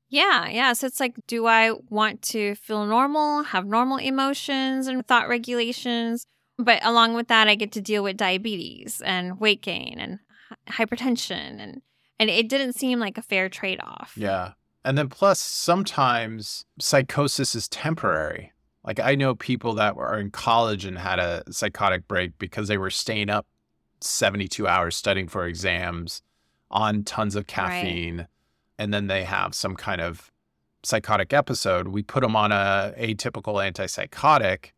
Yeah, 0.10 0.50
yeah. 0.50 0.74
So 0.74 0.88
it's 0.88 1.00
like, 1.00 1.16
do 1.28 1.48
I 1.48 1.72
want 1.90 2.22
to 2.24 2.56
feel 2.56 2.86
normal, 2.86 3.44
have 3.44 3.66
normal 3.66 3.98
emotions 3.98 4.88
and 4.88 5.08
thought 5.08 5.30
regulations? 5.30 6.26
But 6.58 6.86
along 6.86 7.14
with 7.14 7.30
that, 7.30 7.48
I 7.48 7.56
get 7.56 7.72
to 7.74 7.82
deal 7.82 8.04
with 8.04 8.18
diabetes 8.18 9.02
and 9.06 9.40
weight 9.40 9.62
gain 9.62 9.98
and 10.00 10.20
hypertension. 10.70 11.62
And, 11.62 11.82
and 12.22 12.30
it 12.30 12.48
didn't 12.48 12.74
seem 12.74 13.00
like 13.00 13.18
a 13.18 13.24
fair 13.24 13.50
trade 13.50 13.80
off. 13.82 14.14
Yeah. 14.16 14.54
And 14.86 14.96
then 14.96 15.10
plus, 15.10 15.40
sometimes 15.40 16.66
psychosis 16.80 17.56
is 17.56 17.68
temporary. 17.68 18.52
Like 18.86 19.00
I 19.00 19.16
know 19.16 19.34
people 19.34 19.74
that 19.74 19.96
were 19.96 20.20
in 20.20 20.30
college 20.30 20.86
and 20.86 21.00
had 21.00 21.18
a 21.18 21.44
psychotic 21.52 22.08
break 22.08 22.38
because 22.38 22.68
they 22.68 22.78
were 22.78 22.92
staying 22.92 23.32
up 23.32 23.48
72 24.02 24.68
hours 24.68 24.96
studying 24.96 25.28
for 25.28 25.48
exams 25.48 26.22
on 26.70 27.04
tons 27.04 27.36
of 27.36 27.48
caffeine 27.48 28.18
right. 28.20 28.28
and 28.78 28.94
then 28.94 29.08
they 29.08 29.24
have 29.24 29.56
some 29.56 29.76
kind 29.76 30.00
of 30.00 30.32
psychotic 30.84 31.34
episode, 31.34 31.88
we 31.88 32.04
put 32.04 32.22
them 32.22 32.36
on 32.36 32.52
a 32.52 32.94
atypical 33.00 33.56
antipsychotic. 33.56 34.72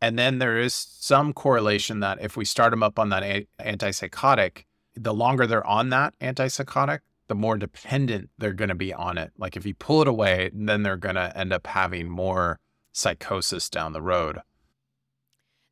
And 0.00 0.18
then 0.18 0.38
there 0.38 0.58
is 0.58 0.74
some 0.74 1.32
correlation 1.32 2.00
that 2.00 2.20
if 2.20 2.36
we 2.36 2.44
start 2.44 2.72
them 2.72 2.82
up 2.82 2.98
on 2.98 3.10
that 3.10 3.22
a- 3.22 3.46
antipsychotic, 3.60 4.64
the 4.94 5.14
longer 5.14 5.46
they're 5.46 5.66
on 5.66 5.90
that 5.90 6.14
antipsychotic, 6.20 7.00
the 7.28 7.34
more 7.34 7.56
dependent 7.56 8.30
they're 8.38 8.52
going 8.52 8.68
to 8.68 8.74
be 8.74 8.92
on 8.92 9.18
it. 9.18 9.32
Like 9.38 9.56
if 9.56 9.64
you 9.64 9.74
pull 9.74 10.02
it 10.02 10.08
away, 10.08 10.50
then 10.52 10.82
they're 10.82 10.96
going 10.96 11.14
to 11.14 11.36
end 11.36 11.52
up 11.52 11.66
having 11.66 12.08
more 12.08 12.58
psychosis 12.92 13.70
down 13.70 13.92
the 13.92 14.02
road. 14.02 14.38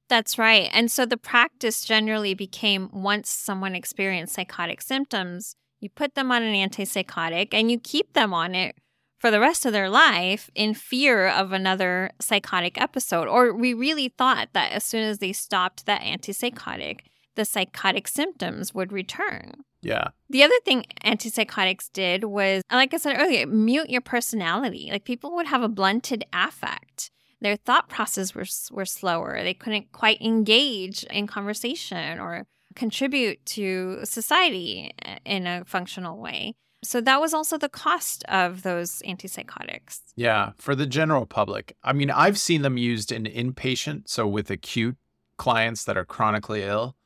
That's 0.08 0.38
right. 0.38 0.68
And 0.72 0.90
so 0.90 1.06
the 1.06 1.16
practice 1.16 1.84
generally 1.84 2.34
became 2.34 2.90
once 2.92 3.30
someone 3.30 3.74
experienced 3.74 4.34
psychotic 4.34 4.82
symptoms, 4.82 5.54
you 5.80 5.88
put 5.88 6.14
them 6.14 6.32
on 6.32 6.42
an 6.42 6.54
antipsychotic 6.54 7.48
and 7.52 7.70
you 7.70 7.78
keep 7.78 8.12
them 8.12 8.34
on 8.34 8.54
it 8.54 8.74
for 9.18 9.30
the 9.30 9.38
rest 9.38 9.66
of 9.66 9.72
their 9.72 9.88
life 9.88 10.50
in 10.54 10.74
fear 10.74 11.28
of 11.28 11.52
another 11.52 12.10
psychotic 12.20 12.80
episode. 12.80 13.28
Or 13.28 13.54
we 13.54 13.74
really 13.74 14.08
thought 14.08 14.48
that 14.54 14.72
as 14.72 14.82
soon 14.82 15.02
as 15.02 15.18
they 15.18 15.32
stopped 15.32 15.86
that 15.86 16.00
antipsychotic, 16.00 17.00
the 17.36 17.44
psychotic 17.44 18.08
symptoms 18.08 18.74
would 18.74 18.92
return. 18.92 19.52
Yeah. 19.82 20.08
The 20.28 20.42
other 20.42 20.58
thing 20.64 20.84
antipsychotics 21.04 21.90
did 21.92 22.24
was, 22.24 22.62
like 22.70 22.92
I 22.92 22.98
said 22.98 23.16
earlier, 23.18 23.46
mute 23.46 23.88
your 23.88 24.02
personality. 24.02 24.88
Like 24.90 25.04
people 25.04 25.34
would 25.36 25.46
have 25.46 25.62
a 25.62 25.68
blunted 25.68 26.24
affect 26.32 27.10
their 27.40 27.56
thought 27.56 27.88
process 27.88 28.34
were, 28.34 28.44
were 28.70 28.84
slower. 28.84 29.42
They 29.42 29.54
couldn't 29.54 29.92
quite 29.92 30.20
engage 30.20 31.04
in 31.04 31.26
conversation 31.26 32.18
or 32.18 32.46
contribute 32.74 33.44
to 33.46 34.00
society 34.04 34.92
eh, 35.04 35.18
in 35.24 35.46
a 35.46 35.64
functional 35.64 36.18
way. 36.18 36.54
So 36.82 37.00
that 37.02 37.20
was 37.20 37.34
also 37.34 37.58
the 37.58 37.68
cost 37.68 38.24
of 38.24 38.62
those 38.62 39.02
antipsychotics. 39.06 40.00
Yeah, 40.16 40.52
for 40.56 40.74
the 40.74 40.86
general 40.86 41.26
public. 41.26 41.76
I 41.82 41.92
mean, 41.92 42.10
I've 42.10 42.38
seen 42.38 42.62
them 42.62 42.78
used 42.78 43.12
in 43.12 43.24
inpatient, 43.24 44.08
so 44.08 44.26
with 44.26 44.50
acute 44.50 44.96
clients 45.36 45.84
that 45.84 45.98
are 45.98 46.06
chronically 46.06 46.62
ill. 46.62 46.96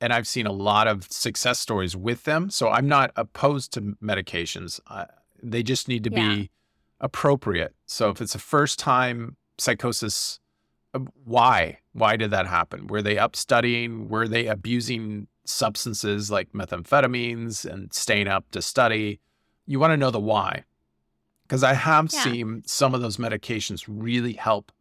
And 0.00 0.12
I've 0.12 0.26
seen 0.26 0.46
a 0.46 0.52
lot 0.52 0.86
of 0.86 1.04
success 1.10 1.58
stories 1.58 1.96
with 1.96 2.24
them. 2.24 2.50
So 2.50 2.68
I'm 2.68 2.88
not 2.88 3.12
opposed 3.16 3.72
to 3.74 3.80
medications. 4.02 4.80
Uh, 4.86 5.06
they 5.42 5.62
just 5.62 5.88
need 5.88 6.04
to 6.04 6.10
yeah. 6.12 6.28
be 6.28 6.50
appropriate. 7.00 7.74
So 7.86 8.10
if 8.10 8.20
it's 8.20 8.34
a 8.34 8.38
first 8.38 8.78
time 8.78 9.36
psychosis 9.58 10.40
uh, 10.94 11.00
why 11.24 11.78
why 11.92 12.16
did 12.16 12.30
that 12.30 12.46
happen 12.46 12.86
were 12.86 13.02
they 13.02 13.18
up 13.18 13.36
studying 13.36 14.08
were 14.08 14.28
they 14.28 14.46
abusing 14.46 15.26
substances 15.44 16.30
like 16.30 16.52
methamphetamines 16.52 17.64
and 17.64 17.92
staying 17.92 18.28
up 18.28 18.50
to 18.50 18.62
study 18.62 19.20
you 19.66 19.78
want 19.78 19.92
to 19.92 19.96
know 19.96 20.10
the 20.10 20.20
why 20.20 20.64
because 21.42 21.62
i 21.62 21.74
have 21.74 22.10
yeah. 22.12 22.22
seen 22.24 22.62
some 22.66 22.94
of 22.94 23.00
those 23.00 23.16
medications 23.16 23.84
really 23.88 24.32
help 24.32 24.72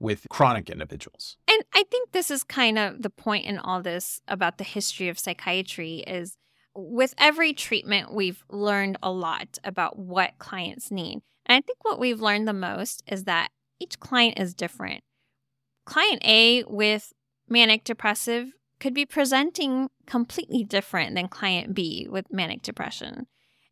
with 0.00 0.26
chronic 0.30 0.70
individuals 0.70 1.36
and 1.48 1.62
i 1.74 1.82
think 1.90 2.12
this 2.12 2.30
is 2.30 2.42
kind 2.44 2.78
of 2.78 3.02
the 3.02 3.10
point 3.10 3.44
in 3.44 3.58
all 3.58 3.82
this 3.82 4.20
about 4.28 4.58
the 4.58 4.64
history 4.64 5.08
of 5.08 5.18
psychiatry 5.18 6.04
is 6.06 6.36
with 6.74 7.14
every 7.18 7.52
treatment 7.52 8.14
we've 8.14 8.44
learned 8.48 8.96
a 9.02 9.10
lot 9.10 9.58
about 9.64 9.98
what 9.98 10.38
clients 10.38 10.90
need 10.90 11.20
and 11.46 11.56
i 11.56 11.60
think 11.60 11.78
what 11.82 11.98
we've 11.98 12.20
learned 12.20 12.46
the 12.46 12.52
most 12.52 13.02
is 13.06 13.24
that 13.24 13.50
each 13.80 14.00
client 14.00 14.38
is 14.38 14.54
different. 14.54 15.02
Client 15.84 16.22
A 16.24 16.64
with 16.64 17.12
manic 17.48 17.84
depressive 17.84 18.52
could 18.80 18.94
be 18.94 19.06
presenting 19.06 19.88
completely 20.06 20.64
different 20.64 21.14
than 21.14 21.28
client 21.28 21.74
B 21.74 22.06
with 22.08 22.32
manic 22.32 22.62
depression. 22.62 23.26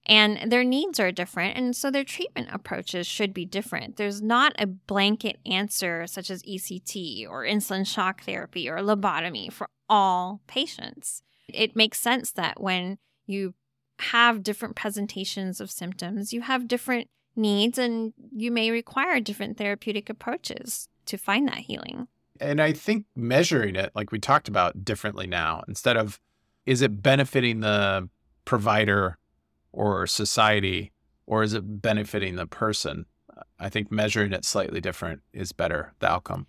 And 0.09 0.53
their 0.53 0.63
needs 0.63 1.01
are 1.01 1.11
different, 1.11 1.57
and 1.57 1.75
so 1.75 1.91
their 1.91 2.05
treatment 2.05 2.49
approaches 2.53 3.09
should 3.09 3.35
be 3.35 3.45
different. 3.45 3.97
There's 3.97 4.23
not 4.23 4.53
a 4.57 4.67
blanket 4.67 5.39
answer 5.45 6.07
such 6.07 6.31
as 6.31 6.45
ECT 6.45 7.29
or 7.29 7.45
insulin 7.45 7.85
shock 7.85 8.23
therapy 8.23 8.69
or 8.69 8.79
lobotomy 8.79 9.53
for 9.53 9.69
all 9.89 10.41
patients. 10.47 11.23
It 11.49 11.75
makes 11.75 11.99
sense 11.99 12.31
that 12.33 12.61
when 12.61 12.99
you 13.27 13.55
have 13.99 14.45
different 14.45 14.77
presentations 14.77 15.61
of 15.61 15.73
symptoms, 15.73 16.33
you 16.33 16.43
have 16.43 16.69
different 16.69 17.09
needs, 17.35 17.77
and 17.77 18.13
you 18.31 18.53
may 18.53 18.71
require 18.71 19.19
different 19.19 19.59
therapeutic 19.59 20.09
approaches 20.09 20.89
to 21.07 21.17
find 21.17 21.49
that 21.49 21.59
healing. 21.59 22.07
And 22.41 22.61
I 22.61 22.73
think 22.73 23.07
measuring 23.17 23.75
it, 23.75 23.91
like 23.95 24.13
we 24.13 24.21
talked 24.21 24.47
about 24.47 24.85
differently 24.85 25.27
now, 25.27 25.65
instead 25.67 25.97
of 25.97 26.21
is 26.65 26.81
it 26.81 27.03
benefiting 27.03 27.61
the 27.61 28.09
provider 28.45 29.19
or 29.77 30.07
society, 30.07 30.93
or 31.27 31.43
is 31.43 31.55
it 31.55 31.83
benefiting 31.83 32.37
the 32.37 32.47
person? 32.47 33.07
I 33.61 33.69
think 33.69 33.93
measuring 33.93 34.33
it 34.33 34.45
slightly 34.45 34.81
different 34.81 35.21
is 35.33 35.53
better, 35.53 35.93
the 36.01 36.11
outcome. 36.11 36.47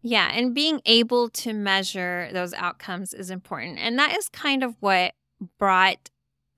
Yeah, 0.00 0.30
and 0.32 0.54
being 0.54 0.80
able 0.86 1.28
to 1.30 1.52
measure 1.52 2.28
those 2.32 2.52
outcomes 2.54 3.12
is 3.14 3.30
important. 3.30 3.78
And 3.78 3.98
that 3.98 4.16
is 4.16 4.28
kind 4.28 4.62
of 4.62 4.76
what 4.80 5.14
brought 5.58 6.10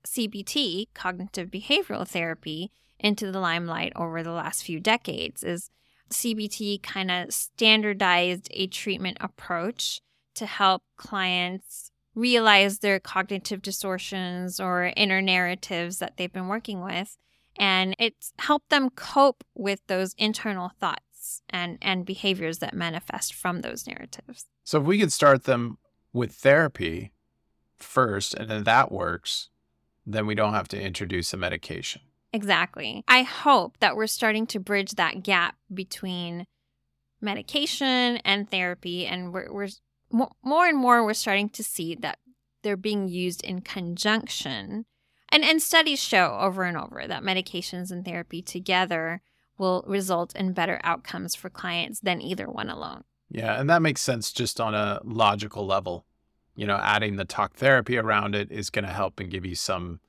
CBT, 0.05 0.87
cognitive 0.93 1.49
behavioral 1.49 2.07
therapy, 2.07 2.71
into 2.99 3.31
the 3.31 3.39
limelight 3.39 3.93
over 3.95 4.23
the 4.23 4.31
last 4.31 4.63
few 4.63 4.79
decades 4.79 5.43
is 5.43 5.69
CBT 6.09 6.81
kind 6.81 7.11
of 7.11 7.33
standardized 7.33 8.47
a 8.51 8.67
treatment 8.67 9.17
approach 9.19 10.01
to 10.35 10.45
help 10.45 10.83
clients 10.95 11.91
realize 12.17 12.79
their 12.79 12.99
cognitive 12.99 13.61
distortions 13.61 14.59
or 14.59 14.91
inner 14.97 15.21
narratives 15.21 15.99
that 15.99 16.17
they've 16.17 16.33
been 16.33 16.47
working 16.47 16.81
with. 16.81 17.15
And 17.59 17.95
it's 17.99 18.33
helped 18.39 18.69
them 18.69 18.89
cope 18.89 19.43
with 19.55 19.81
those 19.87 20.15
internal 20.17 20.71
thoughts 20.79 21.41
and, 21.49 21.77
and 21.81 22.05
behaviors 22.05 22.57
that 22.59 22.73
manifest 22.73 23.33
from 23.33 23.61
those 23.61 23.87
narratives. 23.87 24.45
So, 24.63 24.81
if 24.81 24.85
we 24.85 24.99
could 24.99 25.13
start 25.13 25.45
them 25.45 25.77
with 26.11 26.33
therapy 26.33 27.11
first, 27.75 28.33
and 28.33 28.49
then 28.49 28.63
that 28.63 28.91
works, 28.91 29.49
then 30.05 30.25
we 30.25 30.35
don't 30.35 30.53
have 30.53 30.67
to 30.69 30.81
introduce 30.81 31.33
a 31.33 31.37
medication. 31.37 32.01
Exactly. 32.33 33.03
I 33.07 33.23
hope 33.23 33.77
that 33.79 33.95
we're 33.95 34.07
starting 34.07 34.45
to 34.47 34.59
bridge 34.59 34.91
that 34.93 35.23
gap 35.23 35.55
between 35.73 36.45
medication 37.21 38.17
and 38.17 38.49
therapy, 38.49 39.05
and 39.05 39.33
we're, 39.33 39.51
we're 39.51 39.69
more 40.11 40.67
and 40.67 40.77
more 40.77 41.03
we're 41.03 41.13
starting 41.13 41.49
to 41.49 41.63
see 41.63 41.95
that 41.95 42.19
they're 42.63 42.77
being 42.77 43.07
used 43.07 43.43
in 43.43 43.61
conjunction. 43.61 44.85
And, 45.29 45.43
and 45.43 45.61
studies 45.61 46.01
show 46.01 46.37
over 46.39 46.63
and 46.63 46.77
over 46.77 47.05
that 47.07 47.23
medications 47.23 47.91
and 47.91 48.05
therapy 48.05 48.41
together 48.41 49.21
will 49.57 49.83
result 49.87 50.35
in 50.35 50.53
better 50.53 50.79
outcomes 50.83 51.35
for 51.35 51.49
clients 51.49 51.99
than 51.99 52.21
either 52.21 52.49
one 52.49 52.69
alone. 52.69 53.03
Yeah, 53.29 53.59
and 53.59 53.69
that 53.69 53.81
makes 53.81 54.01
sense 54.01 54.31
just 54.31 54.61
on 54.61 54.73
a 54.73 55.01
logical 55.03 55.65
level. 55.65 56.05
You 56.55 56.65
know, 56.65 56.77
adding 56.77 57.17
the 57.17 57.25
talk 57.25 57.55
therapy 57.55 57.97
around 57.97 58.35
it 58.35 58.51
is 58.51 58.69
going 58.69 58.85
to 58.85 58.91
help 58.91 59.19
and 59.19 59.29
give 59.29 59.45
you 59.45 59.55
some 59.55 59.99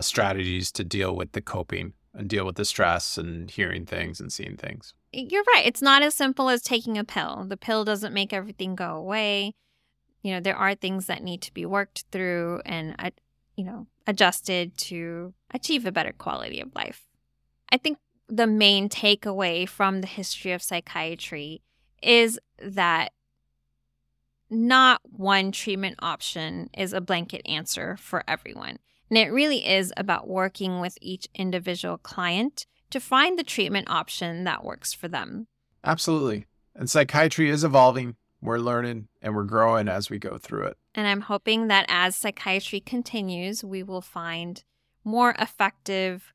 strategies 0.00 0.72
to 0.72 0.84
deal 0.84 1.14
with 1.14 1.32
the 1.32 1.42
coping 1.42 1.92
and 2.14 2.28
deal 2.28 2.44
with 2.44 2.56
the 2.56 2.64
stress 2.64 3.18
and 3.18 3.50
hearing 3.50 3.86
things 3.86 4.20
and 4.20 4.32
seeing 4.32 4.56
things. 4.56 4.94
You're 5.12 5.44
right. 5.54 5.66
It's 5.66 5.82
not 5.82 6.02
as 6.02 6.14
simple 6.14 6.48
as 6.48 6.62
taking 6.62 6.96
a 6.96 7.04
pill. 7.04 7.44
The 7.46 7.56
pill 7.56 7.84
doesn't 7.84 8.14
make 8.14 8.32
everything 8.32 8.74
go 8.74 8.96
away. 8.96 9.54
You 10.22 10.32
know, 10.32 10.40
there 10.40 10.56
are 10.56 10.74
things 10.74 11.06
that 11.06 11.22
need 11.22 11.42
to 11.42 11.52
be 11.52 11.66
worked 11.66 12.04
through 12.10 12.62
and, 12.64 12.94
you 13.56 13.64
know, 13.64 13.86
adjusted 14.06 14.76
to 14.78 15.34
achieve 15.52 15.84
a 15.84 15.92
better 15.92 16.12
quality 16.12 16.60
of 16.60 16.74
life. 16.74 17.06
I 17.70 17.76
think 17.76 17.98
the 18.28 18.46
main 18.46 18.88
takeaway 18.88 19.68
from 19.68 20.00
the 20.00 20.06
history 20.06 20.52
of 20.52 20.62
psychiatry 20.62 21.60
is 22.02 22.38
that 22.58 23.12
not 24.48 25.00
one 25.04 25.52
treatment 25.52 25.96
option 26.00 26.70
is 26.76 26.92
a 26.92 27.00
blanket 27.00 27.42
answer 27.46 27.96
for 27.98 28.24
everyone. 28.26 28.78
And 29.10 29.18
it 29.18 29.32
really 29.32 29.66
is 29.66 29.92
about 29.96 30.28
working 30.28 30.80
with 30.80 30.96
each 31.00 31.28
individual 31.34 31.98
client 31.98 32.66
to 32.92 33.00
find 33.00 33.38
the 33.38 33.44
treatment 33.44 33.90
option 33.90 34.44
that 34.44 34.64
works 34.64 34.92
for 34.92 35.08
them. 35.08 35.46
Absolutely. 35.84 36.46
And 36.74 36.88
psychiatry 36.88 37.50
is 37.50 37.64
evolving. 37.64 38.16
We're 38.40 38.58
learning 38.58 39.08
and 39.20 39.34
we're 39.34 39.44
growing 39.44 39.88
as 39.88 40.10
we 40.10 40.18
go 40.18 40.38
through 40.38 40.66
it. 40.66 40.76
And 40.94 41.06
I'm 41.06 41.22
hoping 41.22 41.68
that 41.68 41.86
as 41.88 42.16
psychiatry 42.16 42.80
continues, 42.80 43.62
we 43.62 43.82
will 43.82 44.00
find 44.00 44.62
more 45.04 45.34
effective 45.38 46.32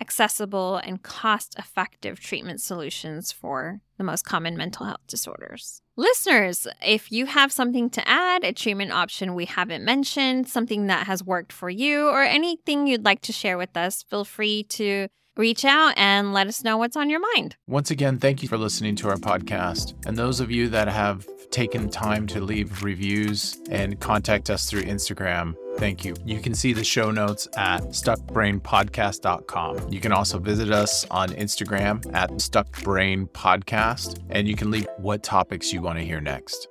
accessible, 0.00 0.76
and 0.78 1.02
cost 1.02 1.54
effective 1.58 2.20
treatment 2.20 2.60
solutions 2.60 3.30
for 3.32 3.80
the 3.96 4.04
most 4.04 4.24
common 4.24 4.56
mental 4.56 4.86
health 4.86 5.06
disorders. 5.06 5.80
Listeners, 5.96 6.66
if 6.84 7.12
you 7.12 7.26
have 7.26 7.52
something 7.52 7.88
to 7.90 8.08
add, 8.08 8.42
a 8.42 8.52
treatment 8.52 8.92
option 8.92 9.34
we 9.34 9.44
haven't 9.44 9.84
mentioned, 9.84 10.48
something 10.48 10.88
that 10.88 11.06
has 11.06 11.22
worked 11.22 11.52
for 11.52 11.70
you, 11.70 12.08
or 12.08 12.22
anything 12.22 12.86
you'd 12.86 13.04
like 13.04 13.20
to 13.22 13.32
share 13.32 13.56
with 13.56 13.76
us, 13.76 14.02
feel 14.02 14.24
free 14.24 14.64
to 14.64 15.08
reach 15.36 15.64
out 15.64 15.94
and 15.96 16.32
let 16.32 16.46
us 16.46 16.64
know 16.64 16.76
what's 16.76 16.96
on 16.96 17.10
your 17.10 17.20
mind. 17.34 17.56
Once 17.66 17.90
again, 17.90 18.18
thank 18.18 18.42
you 18.42 18.48
for 18.48 18.58
listening 18.58 18.96
to 18.96 19.08
our 19.08 19.16
podcast. 19.16 19.94
And 20.06 20.16
those 20.16 20.40
of 20.40 20.50
you 20.50 20.68
that 20.68 20.88
have 20.88 21.26
taken 21.50 21.88
time 21.88 22.26
to 22.26 22.40
leave 22.40 22.82
reviews 22.82 23.58
and 23.70 23.98
contact 24.00 24.50
us 24.50 24.68
through 24.68 24.82
Instagram, 24.82 25.54
thank 25.76 26.04
you. 26.04 26.14
You 26.24 26.40
can 26.40 26.54
see 26.54 26.72
the 26.72 26.84
show 26.84 27.10
notes 27.10 27.48
at 27.56 27.82
stuckbrainpodcast.com. 27.82 29.92
You 29.92 30.00
can 30.00 30.12
also 30.12 30.38
visit 30.38 30.70
us 30.70 31.06
on 31.10 31.28
Instagram 31.30 32.14
at 32.14 32.30
stuckbrainpodcast, 32.30 34.24
and 34.30 34.48
you 34.48 34.56
can 34.56 34.70
leave 34.70 34.86
what 34.98 35.22
topics 35.22 35.72
you 35.72 35.80
want 35.80 35.98
to 35.98 36.04
hear 36.04 36.20
next. 36.20 36.68